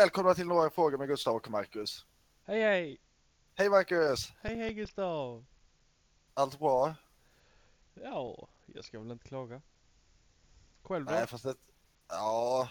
[0.00, 2.06] välkomna till några frågor med Gustav och Marcus.
[2.44, 3.00] Hej hej!
[3.54, 4.32] Hej Marcus!
[4.40, 5.44] Hej hej Gustav!
[6.34, 6.94] Allt bra?
[7.94, 9.62] Ja, jag ska väl inte klaga.
[10.82, 11.12] Själv då?
[11.12, 11.54] Nej, fast det...
[12.08, 12.68] Ja...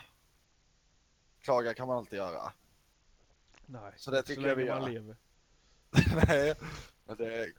[1.42, 2.54] Klaga kan man alltid göra.
[3.66, 5.02] Nej, så det tycker jag vi länge man gör.
[5.02, 5.18] lever.
[6.28, 6.56] Nej,
[7.06, 7.54] men det...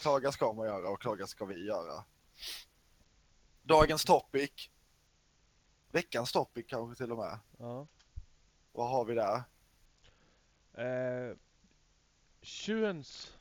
[0.00, 2.04] Klaga ska man göra och klaga ska vi göra.
[3.62, 4.70] Dagens topic.
[5.90, 7.38] Veckans topic kanske till och med.
[7.58, 7.86] Ja.
[8.78, 9.42] Vad har vi där?
[10.72, 11.36] Eh,
[12.42, 13.38] köns...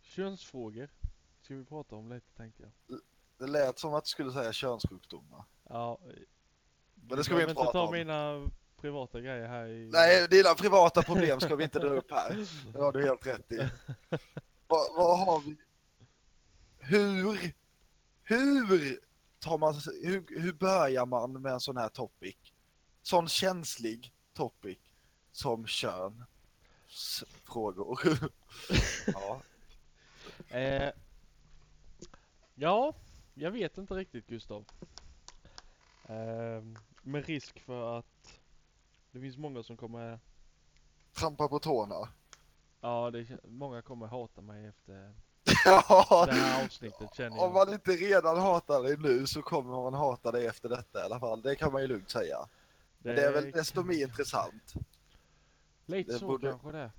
[0.00, 0.90] Könsfrågor
[1.40, 3.00] ska vi prata om lite tänkte jag.
[3.38, 5.44] Det lät som att du skulle säga könssjukdomar.
[5.68, 5.98] Ja.
[6.94, 7.92] Men det ska vi inte inte prata ta om.
[7.92, 9.90] mina privata grejer här i...
[9.92, 12.46] Nej, dina privata problem ska vi inte dra upp här.
[12.72, 13.56] Det har du helt rätt i.
[14.66, 15.56] Vad, vad har vi?
[16.78, 17.54] Hur,
[18.22, 19.00] hur
[19.38, 22.36] tar man, hur, hur börjar man med en sån här topic?
[23.06, 24.78] Sån känslig topic
[25.32, 26.24] som kön.
[27.44, 28.00] Frågor.
[29.06, 29.40] ja.
[30.48, 30.92] Eh,
[32.54, 32.94] ja,
[33.34, 34.64] jag vet inte riktigt Gustav.
[36.08, 36.62] Eh,
[37.02, 38.40] med risk för att
[39.10, 40.18] det finns många som kommer
[41.12, 42.08] Trampa på tårna.
[42.80, 45.14] Ja, det, många kommer hata mig efter
[45.64, 47.52] Ja, det här avsnittet känner om jag.
[47.52, 51.20] man inte redan hatar dig nu så kommer man hata dig efter detta i alla
[51.20, 51.42] fall.
[51.42, 52.48] Det kan man ju lugnt säga.
[53.06, 54.74] Men det är väl desto mer intressant.
[55.86, 56.90] Lite det så borde- kanske det.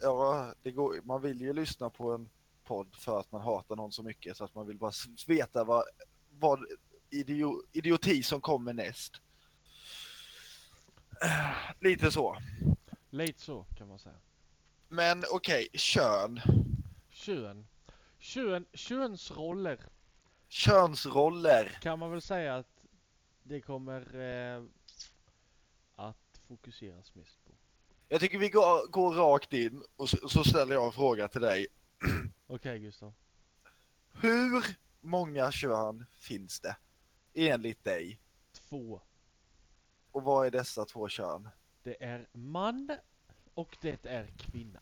[0.00, 2.28] Ja, det går, man vill ju lyssna på en
[2.64, 4.92] podd för att man hatar någon så mycket så att man vill bara
[5.26, 5.84] veta vad,
[6.30, 6.64] vad
[7.10, 9.20] idio, idioti som kommer näst.
[11.80, 12.36] Lite så.
[13.10, 14.14] Lite så kan man säga.
[14.88, 16.40] Men okej, kön.
[17.10, 17.66] Kön.
[18.18, 19.78] Kön, könsroller
[20.48, 21.78] Könsroller.
[21.82, 22.84] kan man väl säga att
[23.42, 24.62] det kommer eh,
[26.48, 27.52] fokuseras mest på.
[28.08, 31.40] Jag tycker vi går, går rakt in och så, så ställer jag en fråga till
[31.40, 31.66] dig.
[32.46, 33.12] Okej Gustav.
[34.12, 36.76] Hur många kön finns det
[37.34, 38.20] enligt dig?
[38.52, 39.00] Två.
[40.10, 41.48] Och vad är dessa två kön?
[41.82, 42.90] Det är man
[43.54, 44.80] och det är kvinna.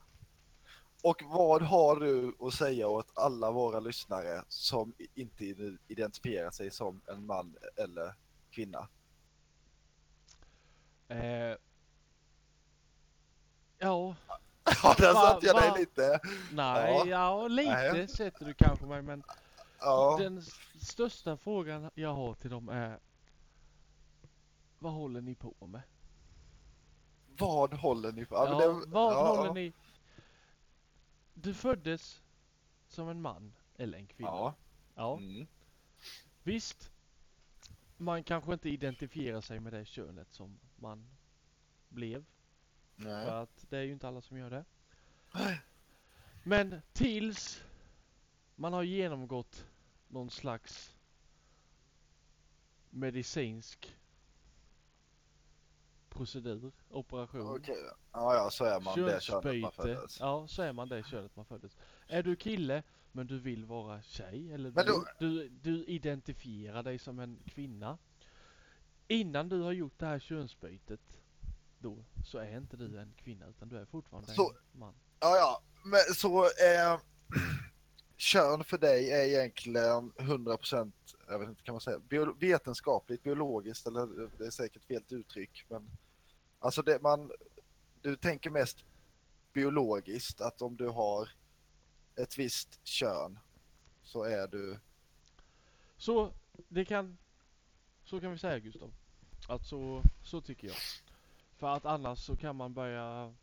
[1.03, 5.45] Och vad har du att säga åt alla våra lyssnare som inte
[5.89, 8.15] identifierar sig som en man eller
[8.51, 8.89] kvinna?
[11.09, 11.57] Eh,
[13.79, 14.17] ja,
[14.83, 16.21] Ja, där Va- satte jag va- dig lite.
[16.53, 17.07] nej, Ja.
[17.07, 18.09] ja, lite Nej.
[18.09, 19.23] sätter du kanske mig men
[19.81, 20.43] Ja, Den
[20.81, 22.99] största frågan jag har till dem är
[24.79, 25.83] Vad håller ni på med?
[27.39, 28.35] vad håller ni på?
[28.35, 29.53] Ja, det- vad ja, håller ja.
[29.53, 29.73] ni?
[31.35, 32.23] Du föddes
[32.89, 34.31] som en man eller en kvinna.
[34.31, 34.55] Ja.
[34.95, 35.47] Ja, Mm.
[36.43, 36.91] visst.
[37.97, 41.07] Man kanske inte identifierar sig med det könet som man
[41.89, 42.25] blev.
[42.97, 43.27] Nej.
[43.27, 44.65] För att det är ju inte alla som gör det.
[46.43, 47.63] Men tills
[48.55, 49.67] man har genomgått
[50.09, 50.97] någon slags
[52.91, 53.97] medicinsk
[56.09, 57.77] procedur, operation, Okej,
[58.13, 60.21] ja, ja, så är man det könet man föddes.
[60.21, 61.77] Ja, så är man det könet man föddes.
[62.07, 62.83] Är du kille
[63.13, 67.99] men du vill vara tjej eller du, då- du, du identifierar dig som en kvinna.
[69.09, 71.01] Innan du har gjort det här könsbytet
[71.79, 74.95] då så är inte du en kvinna utan du är fortfarande Så- en man.
[75.21, 77.01] Ja, ja, men så eh,
[78.17, 80.93] kön för dig är egentligen 100%
[81.29, 85.65] jag vet inte, kan man säga, bio, vetenskapligt, biologiskt eller det är säkert fel uttryck,
[85.69, 85.91] men
[86.59, 87.31] alltså det man,
[88.03, 88.85] du tänker mest
[89.53, 91.29] biologiskt att om du har
[92.17, 93.39] ett visst kön
[94.03, 94.79] så är du,
[95.97, 96.33] Så
[96.69, 97.19] det kan,
[98.07, 98.93] så kan vi säga Gustav.
[99.49, 100.77] Att så, så tycker jag.
[101.57, 103.35] För att annars så kan man börja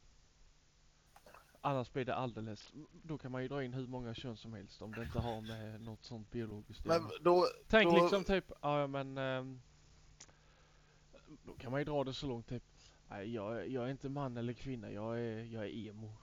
[1.66, 4.82] Annars blir det alldeles, då kan man ju dra in hur många kön som helst
[4.82, 8.88] om det inte har med något sånt biologiskt men då, Tänk då- liksom typ, ja
[8.88, 9.62] men ehm,
[11.46, 12.64] Då kan man ju dra det så långt typ
[13.10, 16.14] Nej jag, är- jag är inte man eller kvinna, jag är, jag är emo.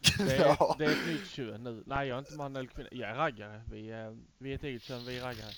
[0.18, 1.82] Det är, ja, det är ett nytt kön nu.
[1.86, 3.62] Nej jag är inte man eller kvinna, jag är raggare.
[3.70, 5.52] Vi är, vi är ett eget kön, vi är raggare.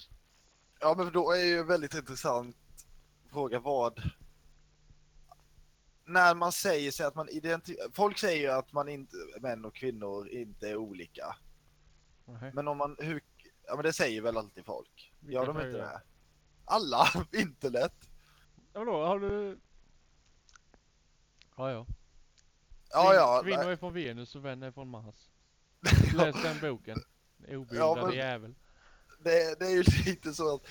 [0.81, 2.57] Ja men då är ju en väldigt intressant
[3.31, 4.03] fråga vad
[6.05, 9.75] när man säger sig att man identifierar, folk säger ju att man inte, män och
[9.75, 11.37] kvinnor inte är olika.
[12.25, 12.53] Nej.
[12.55, 13.21] Men om man, hur,
[13.67, 15.15] ja men det säger väl alltid folk?
[15.21, 15.79] Vilka Gör de inte det?
[15.79, 16.03] det?
[16.65, 18.09] Alla, inte lätt.
[18.73, 19.59] Ja, Vadå, har du?
[21.57, 21.87] Ja ja.
[22.91, 23.41] Ja, ja.
[23.45, 23.73] Kvinnor nej.
[23.73, 25.31] är från Venus och män är från Mars.
[26.15, 26.99] Läs den boken.
[27.39, 28.55] Obildade Ja, men- jävel.
[29.19, 30.63] Det, det är ju lite så att,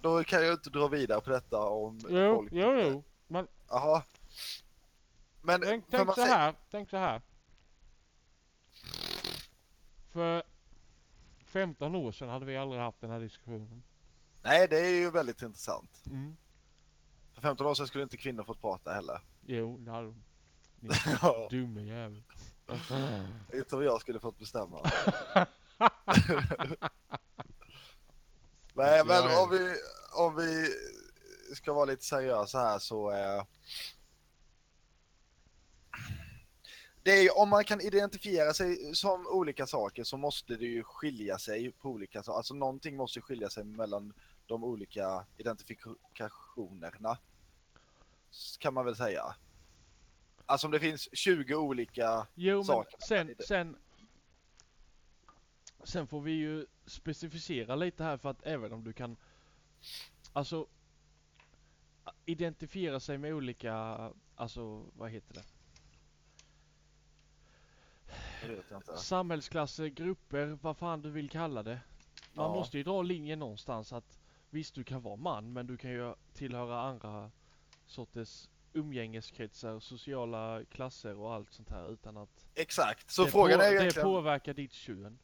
[0.00, 2.52] då kan jag inte dra vidare på detta om Jo, folk...
[2.52, 3.04] jo, jo.
[3.26, 4.02] Men Jaha.
[5.42, 7.22] Men tänk, tänk så här, tänk så här.
[10.12, 10.42] För
[11.44, 13.82] 15 år sedan hade vi aldrig haft den här diskussionen.
[14.42, 16.02] Nej, det är ju väldigt intressant.
[16.06, 16.36] Mm.
[17.32, 19.20] För 15 år sedan skulle inte kvinnor fått prata heller.
[19.46, 20.22] Jo, det hade de.
[20.80, 22.22] Ni dumme jävel.
[23.54, 24.90] inte om jag skulle fått bestämma.
[28.74, 29.74] Nej, men om vi,
[30.12, 30.68] om vi
[31.54, 33.44] ska vara lite seriösa här så eh,
[37.02, 41.38] det är om man kan identifiera sig som olika saker så måste det ju skilja
[41.38, 42.36] sig på olika saker.
[42.36, 44.12] Alltså någonting måste skilja sig mellan
[44.46, 47.18] de olika identifikationerna.
[48.58, 49.34] Kan man väl säga.
[50.46, 52.98] Alltså om det finns 20 olika Jo, men saker.
[53.08, 53.76] sen, sen,
[55.84, 59.16] sen får vi ju specificera lite här för att även om du kan,
[60.32, 60.66] alltså
[62.26, 63.74] identifiera sig med olika,
[64.34, 65.44] alltså vad heter det?
[68.96, 71.80] Samhällsklasser, grupper, vad fan du vill kalla det.
[72.32, 72.54] Man Ja.
[72.54, 74.18] måste ju dra linjen någonstans att
[74.50, 77.30] visst du kan vara man men du kan ju tillhöra andra
[77.86, 83.70] sorters umgängeskretsar, sociala klasser och allt sånt här utan att Exakt, så frågan på, är
[83.70, 84.08] ju det egentligen...
[84.08, 85.18] påverkar ditt kön.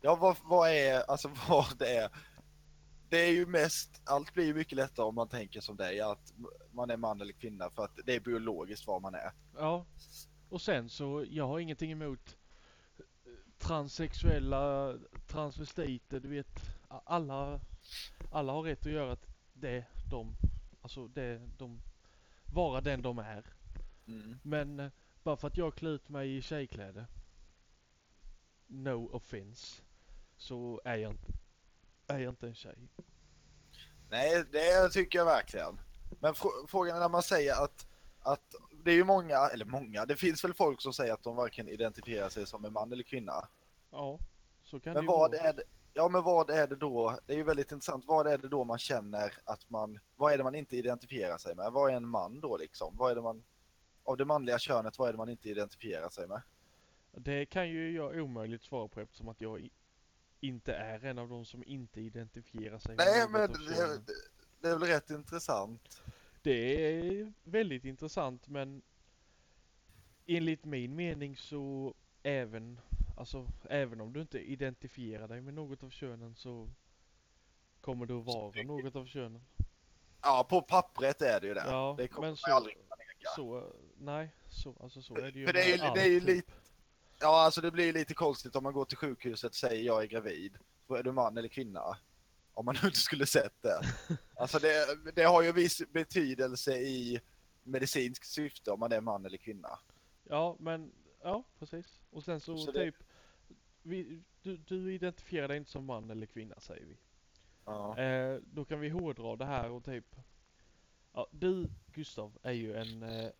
[0.00, 2.10] Ja, vad, vad är, alltså vad det är.
[3.08, 6.32] Det är ju mest, allt blir ju mycket lättare om man tänker som dig, att
[6.72, 9.32] man är man eller kvinna för att det är biologiskt vad man är.
[9.56, 9.86] Ja.
[10.48, 12.36] Och sen så, jag har ingenting emot
[12.98, 13.04] eh,
[13.58, 14.94] transsexuella,
[15.26, 16.60] transvestiter, du vet.
[16.88, 17.60] Alla,
[18.32, 20.36] alla har rätt att göra att det de,
[20.82, 21.80] alltså det de,
[22.54, 23.44] vara den de är.
[24.42, 24.90] Men eh,
[25.22, 27.06] bara för att jag klär ut mig i tjejkläder,
[28.66, 29.82] no offense,
[30.38, 31.32] så är jag inte,
[32.06, 32.78] är jag inte en tjej.
[34.10, 35.80] Nej, det tycker jag verkligen.
[36.20, 37.86] Men fr- frågan är när man säger att,
[38.20, 38.54] att
[38.84, 41.68] det är ju många, eller många, det finns väl folk som säger att de varken
[41.68, 43.48] identifierar sig som en man eller kvinna.
[43.90, 44.18] Ja,
[44.64, 45.40] så kan Men det ju vad vara.
[45.42, 45.62] är det,
[45.94, 48.64] ja men vad är det då, det är ju väldigt intressant, vad är det då
[48.64, 51.72] man känner att man, vad är det man inte identifierar sig med?
[51.72, 52.96] Vad är en man då liksom?
[52.96, 53.44] Vad är det man,
[54.04, 56.42] av det manliga könet, vad är det man inte identifierar sig med?
[57.12, 59.68] Det kan ju jag omöjligt svara på eftersom att jag
[60.40, 64.00] inte är en av de som inte identifierar sig Nej men det,
[64.60, 66.02] det, är väl rätt intressant.
[66.42, 68.82] Det är väldigt intressant men
[70.26, 72.80] enligt min mening så även,
[73.16, 76.68] alltså även om du inte identifierar dig med något av könen så
[77.80, 79.42] kommer du att vara något av könen.
[80.22, 81.64] Ja på pappret är det ju det.
[81.66, 82.76] Ja, det kommer men så, aldrig
[83.36, 86.20] så, nej, så, alltså så är det ju för det är ju- det är ju
[86.20, 86.28] typ.
[86.28, 86.52] lite-
[87.20, 90.06] Ja alltså det blir lite konstigt om man går till sjukhuset och säger jag är
[90.06, 90.58] gravid.
[90.88, 91.98] Är du man eller kvinna?
[92.54, 93.80] Om man nu inte skulle sett det.
[94.36, 97.20] Alltså det, det har ju viss betydelse i
[97.62, 99.78] medicinskt syfte om man är man eller kvinna.
[100.24, 100.92] Ja, men
[101.22, 102.00] ja, precis.
[102.10, 102.94] Och sen så, Så det- typ,
[103.82, 106.96] vi, du, du identifierar dig inte som man eller kvinna säger vi.
[107.64, 107.98] Ja.
[107.98, 110.16] Eh, då kan vi hårdra det här och typ,
[111.12, 113.30] ja, du Gustav är ju en, eh,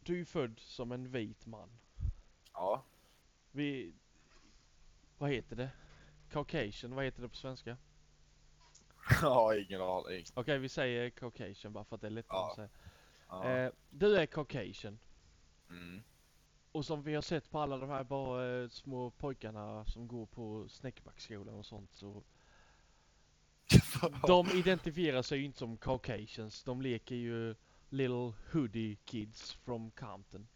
[0.00, 1.70] du är född som en vit man.
[2.56, 2.84] Ja.
[3.50, 3.92] Vi,
[5.18, 5.70] vad heter det?
[6.30, 7.76] Caucasian, vad heter det på svenska?
[9.22, 10.24] Ja, ingen aning.
[10.34, 12.48] Okej, vi säger Caucasian bara för att det är lättare Ja.
[12.50, 12.68] att säga.
[13.28, 13.48] Ja.
[13.50, 14.98] Eh, du är Caucasian.
[15.70, 16.02] Mm.
[16.72, 20.26] Och som vi har sett på alla de här bara eh, små pojkarna som går
[20.26, 22.22] på Snäckbacksskolan och sånt så
[24.26, 27.54] De identifierar sig ju inte som Caucasians, de leker ju
[27.88, 30.48] Little Hoodie Kids from Compton.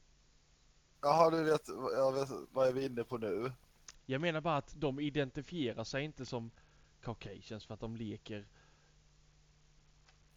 [1.02, 3.52] Jaha, du vet, jag vet vad är vi inne på nu?
[4.06, 6.50] Jag menar bara att de identifierar sig inte som
[7.00, 8.46] Caucasians för att de leker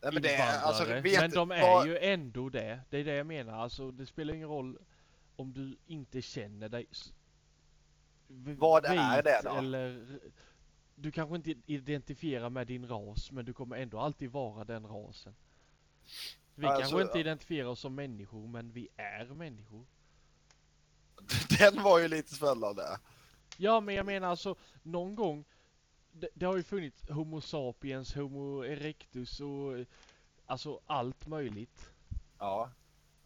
[0.02, 2.80] Nej, men det är, alltså, vet, men de är vad- ju ändå det.
[2.90, 3.54] Det är det jag menar.
[3.54, 4.78] Alltså det spelar ingen roll
[5.36, 6.86] om du inte känner dig
[8.28, 9.50] Vad är det då?
[9.50, 10.20] Eller,
[10.96, 15.36] du kanske inte identifierar med din ras men du kommer ändå alltid vara den rasen.
[16.56, 19.86] Vi Alltså, kanske inte identifierar oss som människor men vi är människor.
[21.60, 23.00] Den var ju lite spännande.
[23.58, 25.46] Ja men jag menar alltså någon gång
[26.14, 29.86] det, det har ju funnits Homo sapiens, Homo erectus och
[30.46, 31.92] alltså allt möjligt.
[32.40, 32.72] Ja,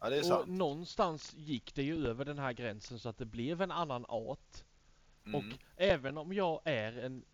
[0.00, 0.48] ja det är Och sant.
[0.48, 4.64] någonstans gick det ju över den här gränsen så att det blev en annan art.
[5.24, 5.34] Mm.
[5.34, 7.24] Och även om jag är en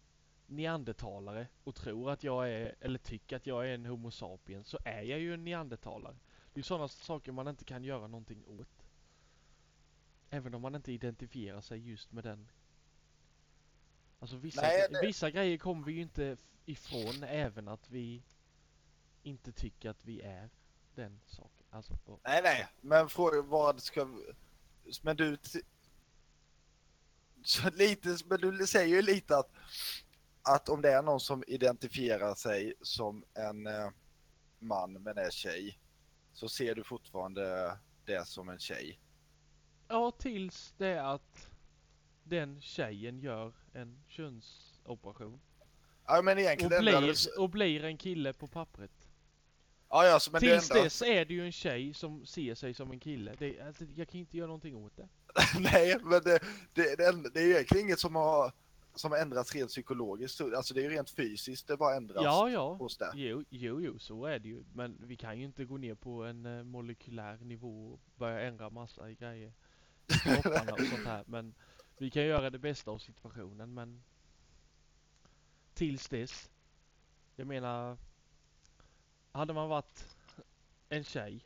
[0.46, 4.78] neandertalare och tror att jag är, eller tycker att jag är en Homo sapiens så
[4.84, 6.16] är jag ju en neandertalare.
[6.52, 8.83] Det är sådana saker man inte kan göra någonting åt.
[10.34, 12.50] Även om man inte identifierar sig just med den.
[14.18, 18.22] Alltså vissa, Nej, det- vissa grejer kommer vi ju inte ifrån även att vi
[19.22, 20.50] inte tycker att vi är
[20.94, 21.66] den saken.
[21.70, 24.08] Alltså, och, Nej, nej, men fråga vad ska...
[25.02, 25.38] Men du...
[27.42, 29.50] Så lite, men du säger ju lite att,
[30.42, 33.90] att om det är någon som identifierar sig som en eh,
[34.58, 35.78] man men är tjej
[36.32, 39.00] så ser du fortfarande det som en tjej.
[39.88, 41.50] Ja, tills det att
[42.24, 45.40] den tjejen gör en könsoperation.
[46.06, 48.90] Ja, men Och egentligen det du- blir, och blir en kille på pappret.
[49.88, 50.82] Ja, ja, men det Tills enda...
[50.84, 53.34] dess är det ju en tjej som ser sig som en kille.
[53.38, 55.08] Det, alltså, jag kan inte göra någonting åt det.
[55.60, 56.38] Nej, men det,
[56.74, 58.52] det, det, det är egentligen inget som har,
[58.94, 60.40] som ändrats rent psykologiskt.
[60.40, 62.72] Alltså det är ju rent fysiskt det bara ändras Ja, ja.
[62.74, 63.10] hos det.
[63.14, 64.64] Jo, jo, jo, så är det ju.
[64.72, 68.70] Men vi kan ju inte gå ner på en eh, molekylär nivå och börja ändra
[68.70, 69.52] massa i grejer.
[70.08, 71.24] Kropparna och sånt här.
[71.26, 71.54] Men
[71.98, 74.02] vi kan göra det bästa av situationen, men
[75.74, 76.50] tills dess.
[77.36, 77.98] Jag menar,
[79.32, 80.16] hade man varit
[80.88, 81.44] en tjej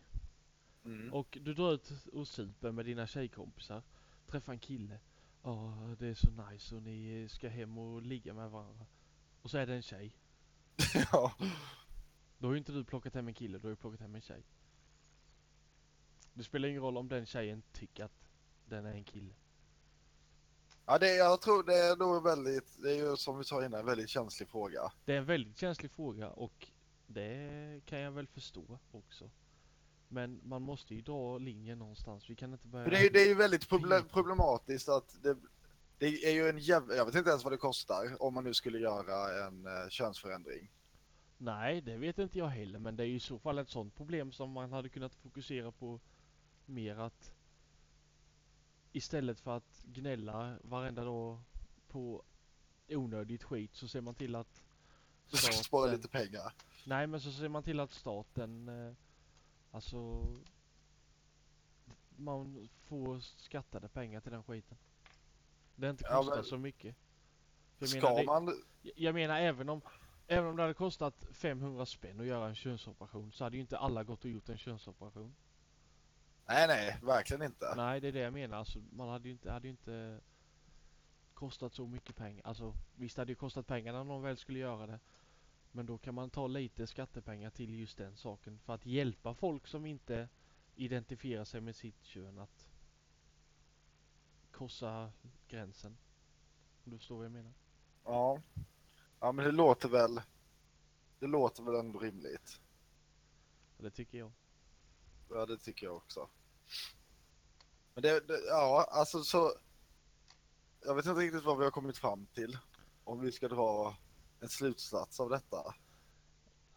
[0.84, 1.12] Mm.
[1.12, 3.82] och du drar ut och super med dina tjejkompisar,
[4.26, 4.98] träffar en kille.
[5.42, 8.86] Ja, det är så nice och ni ska hem och ligga med varandra.
[9.42, 10.16] Och så är det en tjej.
[11.12, 11.34] ja.
[12.38, 14.20] Då har ju inte du plockat hem en kille, du har ju plockat hem en
[14.20, 14.42] tjej.
[16.34, 18.27] Det spelar ingen roll om den tjejen tycker att
[18.68, 19.34] den är en kille.
[20.86, 23.80] ja, det, jag tror det är nog väldigt, det är ju som vi sa innan,
[23.80, 24.92] en väldigt känslig fråga.
[25.04, 26.68] Det är en väldigt känslig fråga och
[27.06, 29.30] det kan jag väl förstå också.
[30.08, 32.30] Men man måste ju dra linjen någonstans.
[32.30, 32.84] Vi kan inte börja...
[32.84, 35.36] För det, är, det är ju väldigt proble- problematiskt att det,
[35.98, 38.54] det är ju en jävla, jag vet inte ens vad det kostar om man nu
[38.54, 40.70] skulle göra en eh, könsförändring.
[41.38, 42.78] Nej, det vet inte jag heller.
[42.78, 45.72] Men det är ju i så fall ett sånt problem som man hade kunnat fokusera
[45.72, 46.00] på
[46.66, 47.34] mer att
[48.92, 51.38] istället för att gnälla varenda dag
[51.88, 52.22] på
[52.88, 54.62] onödigt skit så ser man till att
[55.26, 56.52] Spara staten- lite pengar.
[56.86, 58.92] Nej men så ser man till att staten eh,
[59.70, 60.26] Alltså
[62.16, 64.78] Man får skattade pengar till den skiten.
[65.76, 66.96] Det inte Ja, kostar men- så mycket.
[67.78, 68.46] Jag Ska menar, det, man,
[68.82, 69.80] jag- jag menar även om
[70.30, 73.78] Även om det hade kostat 500 spänn att göra en könsoperation så hade ju inte
[73.78, 75.34] alla gått och gjort en könsoperation.
[76.48, 77.74] Nej nej, verkligen inte.
[77.76, 78.56] Nej det är det jag menar.
[78.56, 80.20] Alltså, man hade ju inte, hade ju inte
[81.34, 82.46] kostat så mycket pengar.
[82.46, 85.00] Alltså visst hade det kostat pengar när någon väl skulle göra det.
[85.72, 89.66] Men då kan man ta lite skattepengar till just den saken för att hjälpa folk
[89.66, 90.28] som inte
[90.76, 92.68] identifierar sig med sitt kön att
[94.50, 95.12] korsa
[95.48, 95.98] gränsen.
[96.84, 97.52] Om du förstår vad jag menar.
[98.04, 98.42] Ja.
[99.20, 100.20] ja, men det låter väl,
[101.18, 102.60] det låter väl ändå rimligt.
[103.78, 104.32] Det tycker jag.
[105.30, 106.28] Ja, det tycker jag också.
[107.94, 109.52] Men det, det, ja, alltså så.
[110.84, 112.58] Jag vet inte riktigt vad vi har kommit fram till.
[113.04, 113.96] Om vi ska dra
[114.40, 115.74] en slutsats av detta.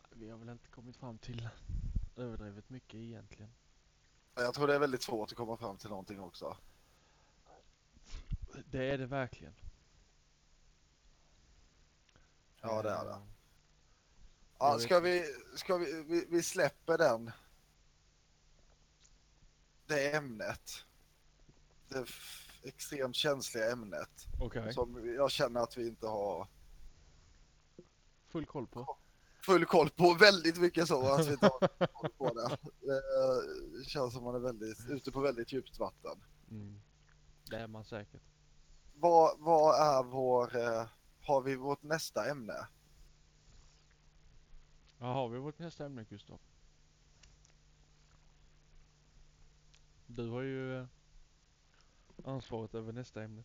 [0.09, 1.49] Vi har väl inte kommit fram till
[2.15, 3.51] överdrivet mycket egentligen.
[4.35, 6.57] Jag tror det är väldigt svårt att komma fram till någonting också.
[8.65, 9.53] Det är det verkligen.
[12.61, 13.11] Ja, det är det.
[13.11, 13.21] Eh,
[14.61, 17.31] Ja, ska vi, ska vi, vi, vi släpper den.
[19.91, 20.85] Det ämnet.
[21.89, 22.05] Det
[22.63, 24.27] extremt känsliga ämnet.
[24.39, 24.73] Okej.
[24.73, 26.47] Som jag känner att vi inte har
[28.27, 28.97] Full koll på.
[29.45, 32.57] full koll på väldigt mycket så att vi har koll på det.
[33.77, 36.23] Det känns som man är väldigt, ute på väldigt djupt vatten.
[36.51, 36.81] Mm.
[37.49, 38.21] Det är man säkert.
[38.93, 40.87] Vad, vad är vår, eh,
[41.21, 42.67] har vi vårt nästa ämne?
[44.97, 46.39] Vad har vi vårt nästa ämne Gustav?
[50.15, 50.85] Du har ju eh,
[52.25, 53.43] ansvaret över nästa ämne.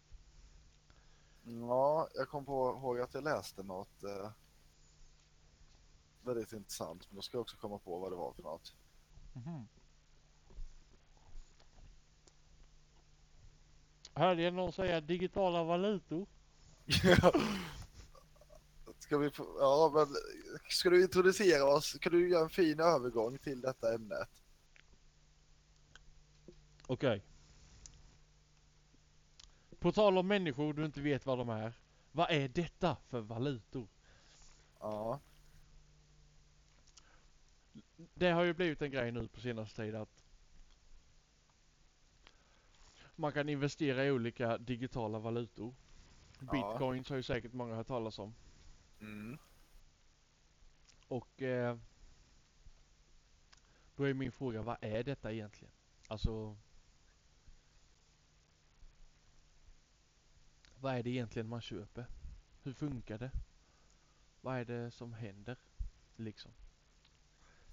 [1.45, 4.31] Ja, jag kom på ihåg att jag läste något eh,
[6.23, 8.75] väldigt intressant, men då ska jag också komma på vad det var för något.
[9.33, 9.69] Mhm.
[14.15, 16.27] Hörde jag någon säga digitala valutor?
[18.99, 20.07] ska vi få, ja, men
[20.69, 21.93] ska du introducera oss?
[22.01, 24.46] Kan du göra en fin övergång till detta ämnet?
[26.87, 27.23] Okej.
[29.79, 31.73] På tal om människor du inte vet vad de är.
[32.13, 33.89] Vad är detta för valutor?
[34.81, 35.21] Ja,
[38.15, 40.25] Det har ju blivit en grej nu på senaste tid att
[43.17, 45.75] man kan investera i olika digitala valutor.
[46.41, 46.53] Ja.
[46.53, 48.35] Bitcoins har ju säkert många hört talas om.
[49.01, 49.39] mm.
[51.09, 51.79] Och eh,
[53.97, 55.73] då är min fråga, vad är detta egentligen?
[56.09, 56.57] Alltså
[60.81, 62.07] Vad är det egentligen man köper?
[62.67, 63.31] hur funkar det?
[64.41, 65.57] Vad är det som händer?
[66.17, 66.51] Liksom.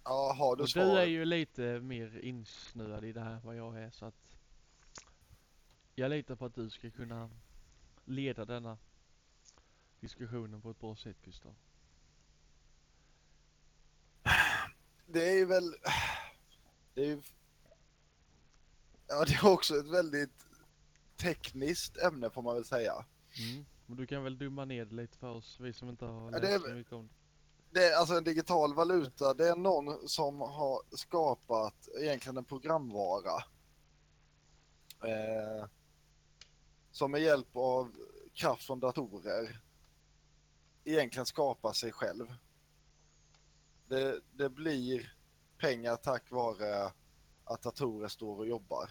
[0.03, 0.83] Ja, har du Och svar?
[0.83, 4.37] du är ju lite mer insnöad i det här vad jag är så att
[5.95, 7.29] jag litar på att du ska kunna
[8.05, 8.77] leda denna
[9.99, 11.55] diskussionen på ett bra sätt Gustav.
[15.05, 15.75] Det är ju väl...
[16.93, 17.21] Det är ju...
[19.07, 20.45] Ja, det är också ett väldigt
[21.17, 23.05] tekniskt ämne får man väl säga.
[23.51, 23.65] Mm.
[23.85, 26.37] Men du kan väl dumma ner det lite för oss, vi som inte har Ja,
[26.37, 27.13] läst det är- så mycket om det.
[27.79, 33.43] Det är alltså en digital valuta, det är någon som har skapat egentligen en programvara.
[35.03, 35.65] Eh,
[36.91, 37.91] som med hjälp av
[38.33, 39.59] kraft från datorer
[40.83, 42.33] egentligen skapar sig själv.
[43.87, 45.15] Det, det blir
[45.57, 46.91] pengar tack vare
[47.43, 48.89] att datorer står och jobbar.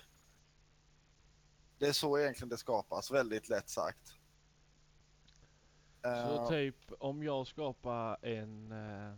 [1.83, 4.19] Det är så egentligen det skapas, väldigt lätt sagt.
[6.03, 9.15] Så Eh, typ om jag skapar en eh,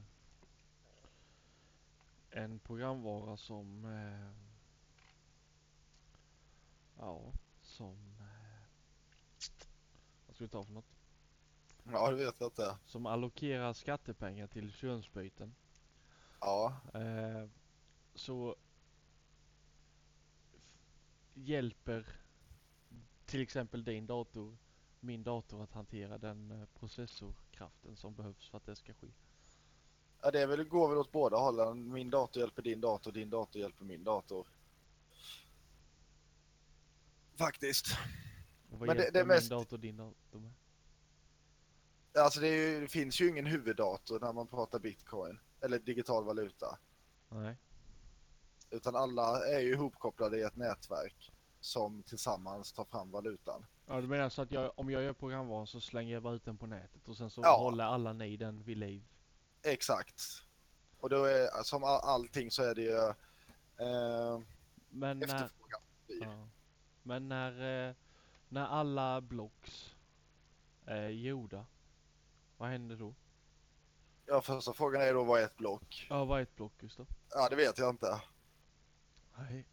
[2.31, 4.31] en programvara som eh,
[6.99, 7.97] ja, som
[10.27, 10.97] vad ska vi ta för något?
[11.93, 12.77] ja, det vet jag inte.
[12.85, 15.55] Som allokerar skattepengar till könsbyten.
[16.41, 16.81] Ja,
[18.15, 18.57] så
[21.35, 22.24] hjälper
[23.35, 24.57] till exempel din dator
[25.01, 29.07] min dator att hantera den eh, processorkraften som behövs för att det ska ske.
[30.23, 31.93] Ja, det är väl, går väl åt båda hållen.
[31.93, 34.47] Min dator hjälper din dator, din dator hjälper min dator.
[37.37, 37.87] Faktiskt.
[38.71, 40.53] Och vad Men det- det är min mest- dator din dator med?
[42.19, 46.25] Alltså det, är ju, det finns ju ingen huvuddator när man pratar bitcoin eller digital
[46.25, 46.79] valuta.
[47.29, 47.57] Nej.
[48.71, 51.34] Utan alla är ju ihopkopplade i ett nätverk
[51.65, 53.67] som tillsammans tar fram valutan.
[53.87, 56.45] Ja du menar så att jag, om jag gör programvaran så slänger jag bara ut
[56.45, 57.57] den på nätet och sen så Ja.
[57.57, 59.05] håller alla ni den vid liv?
[59.63, 60.23] Exakt.
[61.01, 62.97] Och då är som all, allting så är det ju
[63.87, 64.41] eh,
[64.89, 65.81] Men när, efterfrågan.
[66.07, 66.49] ja.
[67.03, 67.95] Men när, eh,
[68.49, 69.95] när alla blocks
[70.87, 71.67] är gjorda,
[72.57, 73.15] vad händer då?
[74.27, 76.07] Ja, första frågan är då vad är ett block?
[76.11, 77.07] Ja vad är ett block Gustav?
[77.31, 78.21] Ja, det vet jag inte.
[79.39, 79.69] Nej.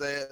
[0.00, 0.28] Det,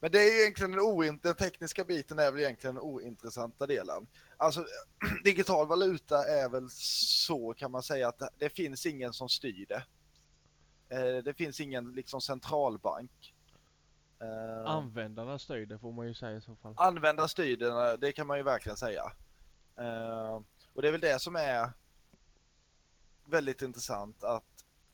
[0.00, 3.66] men det är ju egentligen den, oint, den tekniska biten är väl egentligen den ointressanta
[3.66, 4.06] delen.
[4.36, 4.64] Alltså
[5.24, 9.84] digital valuta är väl så kan man säga att det, finns ingen som styr det.
[10.88, 13.34] Eh, det finns ingen liksom centralbank.
[14.20, 16.74] Eh, Användarna styr det får man ju säga i så fall.
[16.76, 19.12] använda styr det, det kan man ju verkligen säga.
[19.76, 21.72] Eh, och det är väl det som är
[23.24, 24.44] väldigt intressant att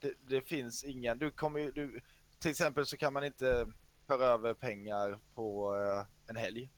[0.00, 2.00] det, det finns ingen, du kommer ju, du,
[2.38, 3.66] till exempel så kan man inte
[4.06, 6.70] föra över pengar på eh, en helg.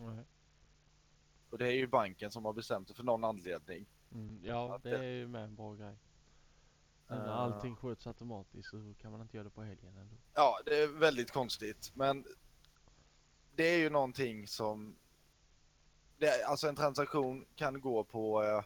[0.00, 0.24] Nej.
[1.50, 3.86] Och det är ju banken som har bestämt det för någon anledning.
[4.12, 5.96] Mm, ja det det- är ju med en bra grej.
[7.08, 7.36] Men när Eh.
[7.38, 10.16] allting sköts automatiskt så kan man inte göra det på helgen ändå.
[10.34, 12.24] Ja, det är väldigt konstigt, men
[13.54, 14.96] det är ju någonting som...
[16.18, 18.64] Det, alltså en transaktion kan gå på, eh,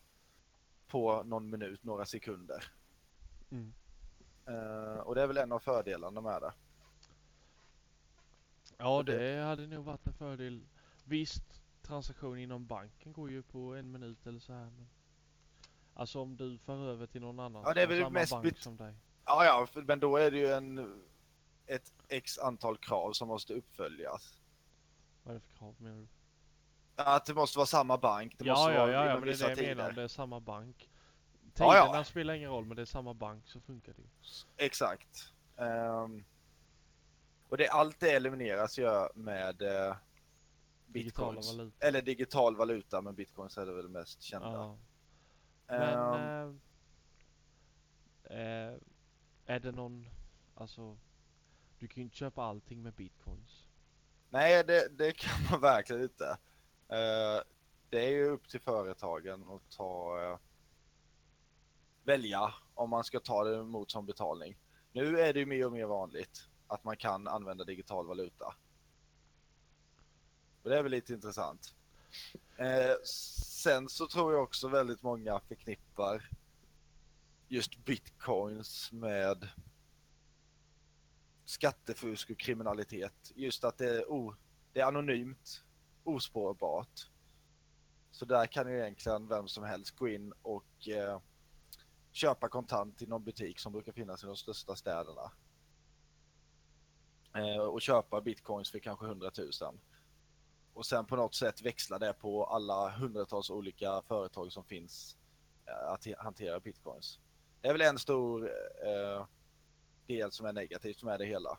[0.88, 2.73] på någon minut, några sekunder.
[3.51, 3.73] Mm.
[4.47, 6.53] Eh, och det är väl en av fördelarna med det.
[8.81, 10.64] Ja det- hade nog varit en fördel.
[11.05, 14.88] Visst transaktion inom banken går ju på en minut eller så här men
[15.95, 18.77] Alltså om du för över till någon annan Ja, det är väl mest bank som
[18.77, 18.95] dig.
[19.25, 21.03] Ja, ja, för- men då är det ju en,
[21.66, 24.40] ett x antal krav som måste uppföljas.
[25.23, 26.07] Vad är det för krav menar du?
[26.97, 29.43] Att det måste vara samma bank, det måste Ja ja vara ja, ja men det
[29.43, 30.90] är det jag menar det är samma bank.
[31.55, 31.85] Ja, ja.
[31.87, 34.09] Tiderna spelar ingen roll men det är samma bank så funkar det ju.
[34.57, 35.33] Exakt.
[35.57, 36.25] Ehm,
[37.50, 39.98] och det, allt det elimineras ju med Digitala
[40.86, 41.52] bitcoins.
[41.52, 41.86] valutor.
[41.86, 44.52] Eller digital valuta, men bitcoins är det väl mest kända.
[44.52, 44.78] Ja.
[45.66, 46.54] Men
[48.24, 48.74] eh, eh,
[49.46, 50.06] är det någon,
[50.54, 50.98] alltså
[51.78, 53.66] du kan ju inte köpa allting med bitcoins.
[54.28, 56.28] nej, det, det kan man verkligen inte.
[56.88, 57.42] Eh,
[57.88, 60.38] det är ju upp till företagen att ta, eh,
[62.04, 64.56] välja om man ska ta det emot som betalning.
[64.92, 68.54] Nu är det ju mer och mer vanligt att man kan använda digital valuta.
[70.62, 71.74] Och det är väl lite intressant.
[72.56, 76.30] Eh, sen så tror jag också väldigt många förknippar
[77.48, 79.48] just bitcoins med
[81.44, 83.33] skattefusk och kriminalitet.
[83.35, 84.35] Just att det är, o,
[84.72, 85.64] det är anonymt,
[86.04, 87.11] ospårbart.
[88.11, 91.20] Så där kan ju egentligen vem som helst gå in och eh,
[92.12, 95.33] köpa kontant i någon butik som brukar finnas i de största städerna.
[97.35, 99.79] Eh, och köpa bitcoins för kanske 100 000.
[100.75, 105.16] och sen på något sätt växla det på alla hundratals olika företag som finns
[105.66, 107.19] eh, att hantera bitcoins.
[107.61, 108.51] Det är väl en stor
[108.87, 109.27] eh,
[110.07, 111.59] del som är negativt med det hela.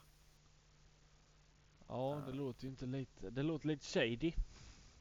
[1.87, 4.33] Ja, det låter ju inte lite, det låter lite shady.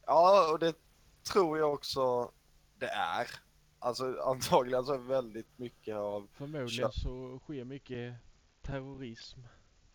[0.07, 0.77] Ja, och det
[1.23, 2.33] tror jag också
[2.79, 3.27] det är.
[3.79, 6.29] Alltså antagligen så är väldigt mycket av...
[6.33, 8.15] Förmodligen så sker mycket
[8.63, 9.41] terrorism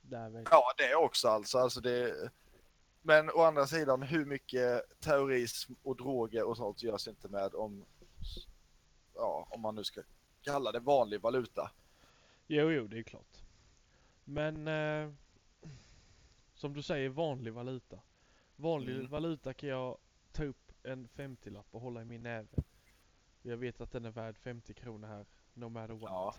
[0.10, 0.46] där väl.
[0.52, 1.58] Ja, det också alltså.
[1.58, 2.30] alltså det...
[3.02, 7.86] Men å andra sidan, hur mycket terrorism och droger och sånt görs inte med om,
[9.16, 10.02] ja, om man nu ska
[10.42, 11.72] kalla det vanlig valuta?
[12.48, 13.44] Jo, jo, det är klart.
[14.24, 15.14] Men eh,
[16.54, 18.00] som du säger, vanlig valuta.
[18.56, 19.08] Vanlig Mm.
[19.10, 19.98] valuta kan jag
[20.32, 22.48] ta upp en 50-lapp och hålla i min näve.
[23.42, 26.12] Jag vet att den är värd 50 kronor här, no matter what.
[26.12, 26.36] Ja.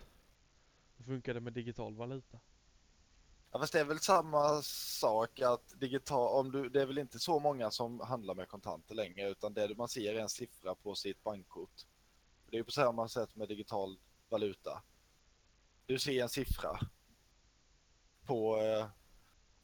[0.97, 2.39] Hur funkar det med digital valuta?
[3.51, 7.19] Ja, fast det är väl samma sak att digital, om du, det är väl inte
[7.19, 10.95] så många som handlar med kontanter längre utan det man ser är en siffra på
[10.95, 11.85] sitt bankkort.
[12.51, 14.83] Det är på samma sätt med digital valuta.
[15.85, 16.79] Du ser en siffra
[18.25, 18.87] på, eh,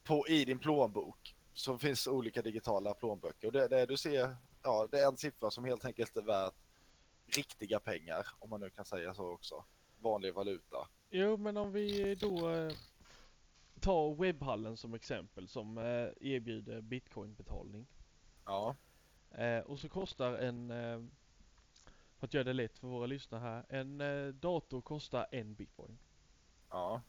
[0.04, 1.36] på i din plånbok.
[1.54, 5.52] Så finns olika digitala plånböcker och det, det du ser, ja det är en siffra
[5.52, 6.54] som helt enkelt är värt
[7.26, 9.65] riktiga pengar om man nu kan säga så också.
[10.00, 10.88] Vanlig valuta.
[11.10, 12.72] Jo, men om vi då eh,
[13.84, 17.88] tar webbhallen som exempel som eh, erbjuder bitcoinbetalning.
[18.46, 18.76] Ja,
[19.36, 21.02] Eh, och så kostar en, eh,
[22.17, 24.02] för att göra det lätt för våra lyssnare här, en
[24.39, 25.98] dator kostar en bitcoin.
[26.69, 27.02] ja,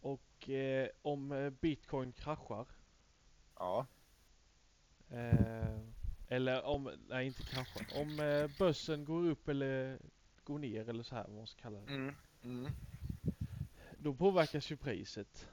[0.00, 0.48] och
[1.02, 2.66] om bitcoin kraschar,
[3.56, 3.86] ja,
[6.28, 8.16] eller om, nej inte kraschar, om
[8.58, 9.98] börsen går upp eller
[10.44, 11.92] går ner eller så här vad man ska kalla det.
[11.92, 12.72] mm, mm.
[14.02, 15.48] Då påverkas ju priset.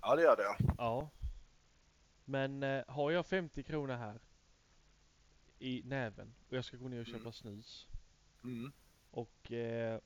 [0.00, 0.56] ja det gör det.
[0.78, 1.10] Ja.
[2.24, 4.20] Men eh, har jag 50 kronor här
[5.58, 7.32] i näven och jag ska gå ner och köpa Mm.
[7.32, 7.86] snus
[8.44, 8.72] Mm.
[9.10, 10.00] och eh,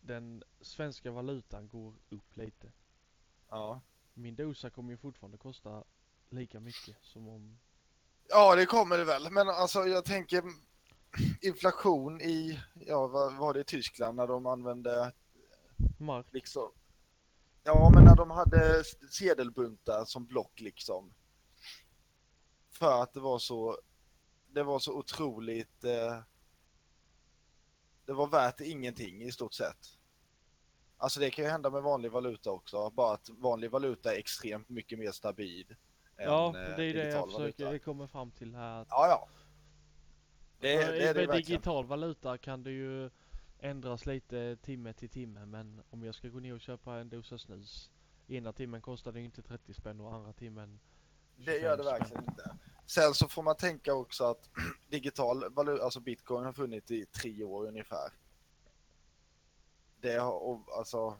[0.00, 2.72] den svenska valutan går upp lite.
[3.48, 3.80] Ja.
[4.14, 5.84] Min dosa kommer ju fortfarande kosta
[6.30, 7.58] lika mycket som om...
[8.28, 9.30] ja, det kommer det väl.
[9.30, 10.42] Men alltså jag tänker
[11.40, 15.12] inflation i, ja vad var det i Tyskland när de använde
[15.98, 16.26] Mark.
[16.30, 16.72] liksom,
[17.64, 21.14] ja men när de hade sedelbuntar som block liksom.
[22.70, 23.78] För att det var så,
[24.52, 26.18] det var så otroligt, eh,
[28.06, 29.98] det var värt ingenting i stort sett.
[30.96, 34.68] Alltså det kan ju hända med vanlig valuta också, bara att vanlig valuta är extremt
[34.68, 35.76] mycket mer stabil.
[36.16, 37.84] Ja, än, det eh, är det jag försöker valuta.
[37.84, 38.80] komma fram till här.
[38.82, 39.28] Att Ja, ja.
[40.60, 41.36] Det, det det med verkligen.
[41.36, 43.10] digital valuta kan det ju
[43.60, 47.38] ändras lite timme till timme men om jag ska gå ner och köpa en dosa
[47.38, 47.90] snus
[48.26, 50.80] ena timmen kostar det inte 30 spänn och andra timmen
[51.36, 52.00] Det gör det 25 spänn.
[52.00, 52.56] verkligen inte.
[52.86, 54.50] Sen så får man tänka också att
[54.88, 58.12] digital valuta, alltså bitcoin har funnits i tre år ungefär.
[60.00, 61.18] Det har, och, alltså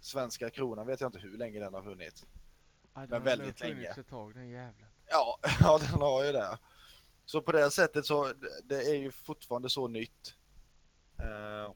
[0.00, 2.26] svenska kronan vet jag inte hur länge den har funnits.
[2.94, 4.00] Den Men har väldigt nog funnits länge.
[4.00, 4.88] ett tag den jävlen.
[5.06, 6.58] Ja, ja den har ju det.
[7.24, 8.32] Så på det sättet så
[8.64, 10.34] det är ju fortfarande så nytt.
[11.18, 11.72] Eh,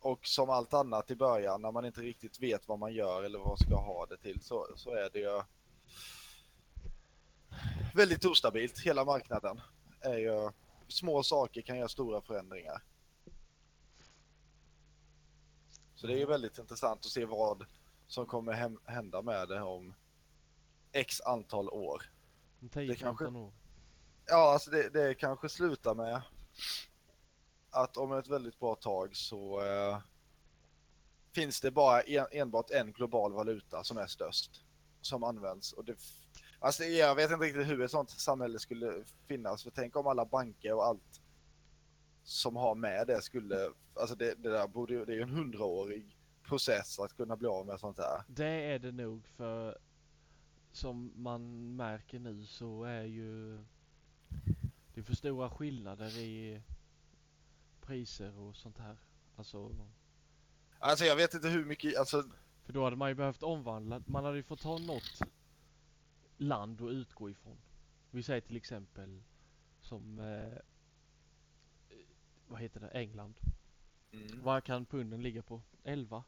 [0.00, 3.38] och som allt annat i början när man inte riktigt vet vad man gör eller
[3.38, 5.42] vad man ska ha det till så, så är det ju
[7.94, 8.80] väldigt ostabilt.
[8.80, 9.60] Hela marknaden
[10.00, 10.50] är ju
[10.88, 12.82] små saker kan göra stora förändringar.
[15.94, 17.66] Så det är ju väldigt intressant att se vad
[18.06, 18.52] som kommer
[18.90, 19.94] hända med det om
[20.92, 22.02] x antal år.
[22.60, 23.52] 10-15 kanske- år.
[24.26, 26.22] Ja, alltså det, det kanske slutar med
[27.72, 29.98] att om ett väldigt bra tag så eh,
[31.32, 34.64] finns det bara en, enbart en global valuta som är störst
[35.00, 35.72] som används.
[35.72, 35.96] Och det,
[36.58, 39.62] alltså jag vet inte riktigt hur ett sånt samhälle skulle finnas.
[39.62, 41.20] För tänk om alla banker och allt
[42.22, 46.18] som har med det skulle, alltså det, det där borde det är ju en hundraårig
[46.42, 48.22] process att kunna bli av med sånt här.
[48.28, 49.78] Det är det nog för
[50.72, 53.58] som man märker nu så är ju
[54.94, 56.62] det är för stora skillnader i
[57.86, 58.96] priser och sånt här.
[59.36, 59.74] Alltså,
[60.78, 62.24] Alltså jag vet inte hur mycket, alltså
[62.64, 64.02] för då hade man ju behövt omvandla.
[64.06, 65.20] Man hade ju fått ta något
[66.36, 67.56] land att utgå ifrån.
[68.10, 69.22] Vi säger till exempel
[69.80, 70.58] som eh,
[72.46, 72.88] vad heter det?
[72.88, 73.34] England.
[74.12, 75.62] mm, Vad kan punden ligga på?
[75.84, 76.24] 11?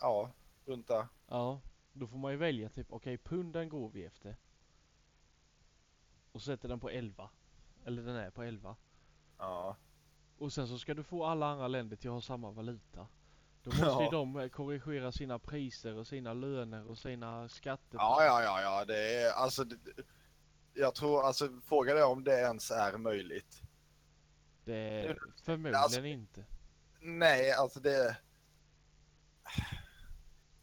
[0.00, 0.30] ja,
[0.64, 1.06] runt där.
[1.26, 1.60] Ja,
[1.92, 4.36] då får man ju välja typ, okej punden går vi efter.
[6.32, 7.30] Och sätter den på 11.
[7.84, 8.76] Eller den är på 11.
[9.38, 9.76] Ja.
[10.38, 13.06] Och sen så ska du få alla andra länder till att ha samma valuta.
[13.62, 14.10] Då måste ju Ja.
[14.10, 17.98] de eh, korrigera sina priser och sina löner och sina skatter.
[17.98, 19.64] Ja, ja, ja, ja, det är alltså.
[19.64, 19.76] Det,
[20.74, 23.62] jag tror alltså frågan är om det ens är möjligt.
[24.64, 26.44] Det är förmodligen alltså- inte.
[27.00, 28.16] Nej, alltså det.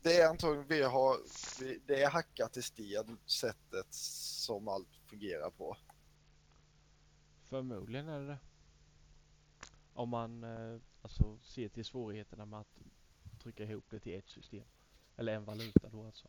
[0.02, 1.18] Det är antagligen vi har.
[1.60, 5.78] Vi, det är hackat i sten sättet som allt fungerar på.
[7.50, 8.38] Förmodligen är det det.
[9.94, 12.80] Om man eh, alltså ser till svårigheterna med att
[13.44, 14.66] trycka ihop det till ett system.
[15.18, 16.28] Eller en valuta då alltså.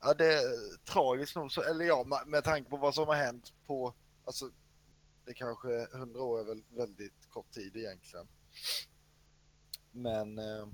[0.00, 3.52] Ja, det är tragiskt nog så, eller ja, med- tanke på vad som har hänt
[3.66, 3.94] på,
[4.24, 4.50] alltså
[5.24, 8.28] det kanske hundra år är väl väldigt kort tid egentligen.
[9.90, 10.68] Men eh,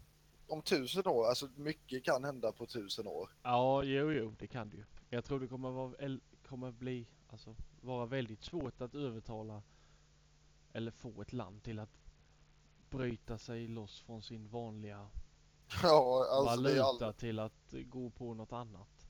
[0.46, 3.30] om tusen år, alltså mycket kan hända på tusen år.
[3.42, 4.84] Ja, jo, jo, det kan det ju.
[5.08, 9.62] Jag tror det kommer vara, kommer bli, alltså vara väldigt svårt att övertala
[10.78, 11.98] eller få ett land till att
[12.90, 15.08] bryta sig loss från sin vanliga
[15.82, 19.08] Ja, alltså valuta all, till att gå på något annat.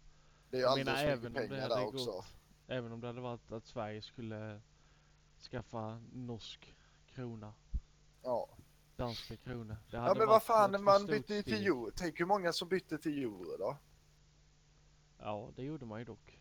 [0.51, 2.11] det är menar alldeles för även om det hade där också.
[2.13, 2.25] gått,
[2.67, 4.61] även om det hade varit att Sverige skulle
[5.51, 6.75] skaffa norsk
[7.07, 7.55] krona,
[8.23, 8.49] Ja.
[8.97, 9.35] danska.
[9.45, 11.91] Det ja, men vad fan, man bytte ju till euro.
[11.97, 13.77] Tänk hur många som bytte till euro då?
[15.19, 16.41] Ja, det gjorde man ju dock.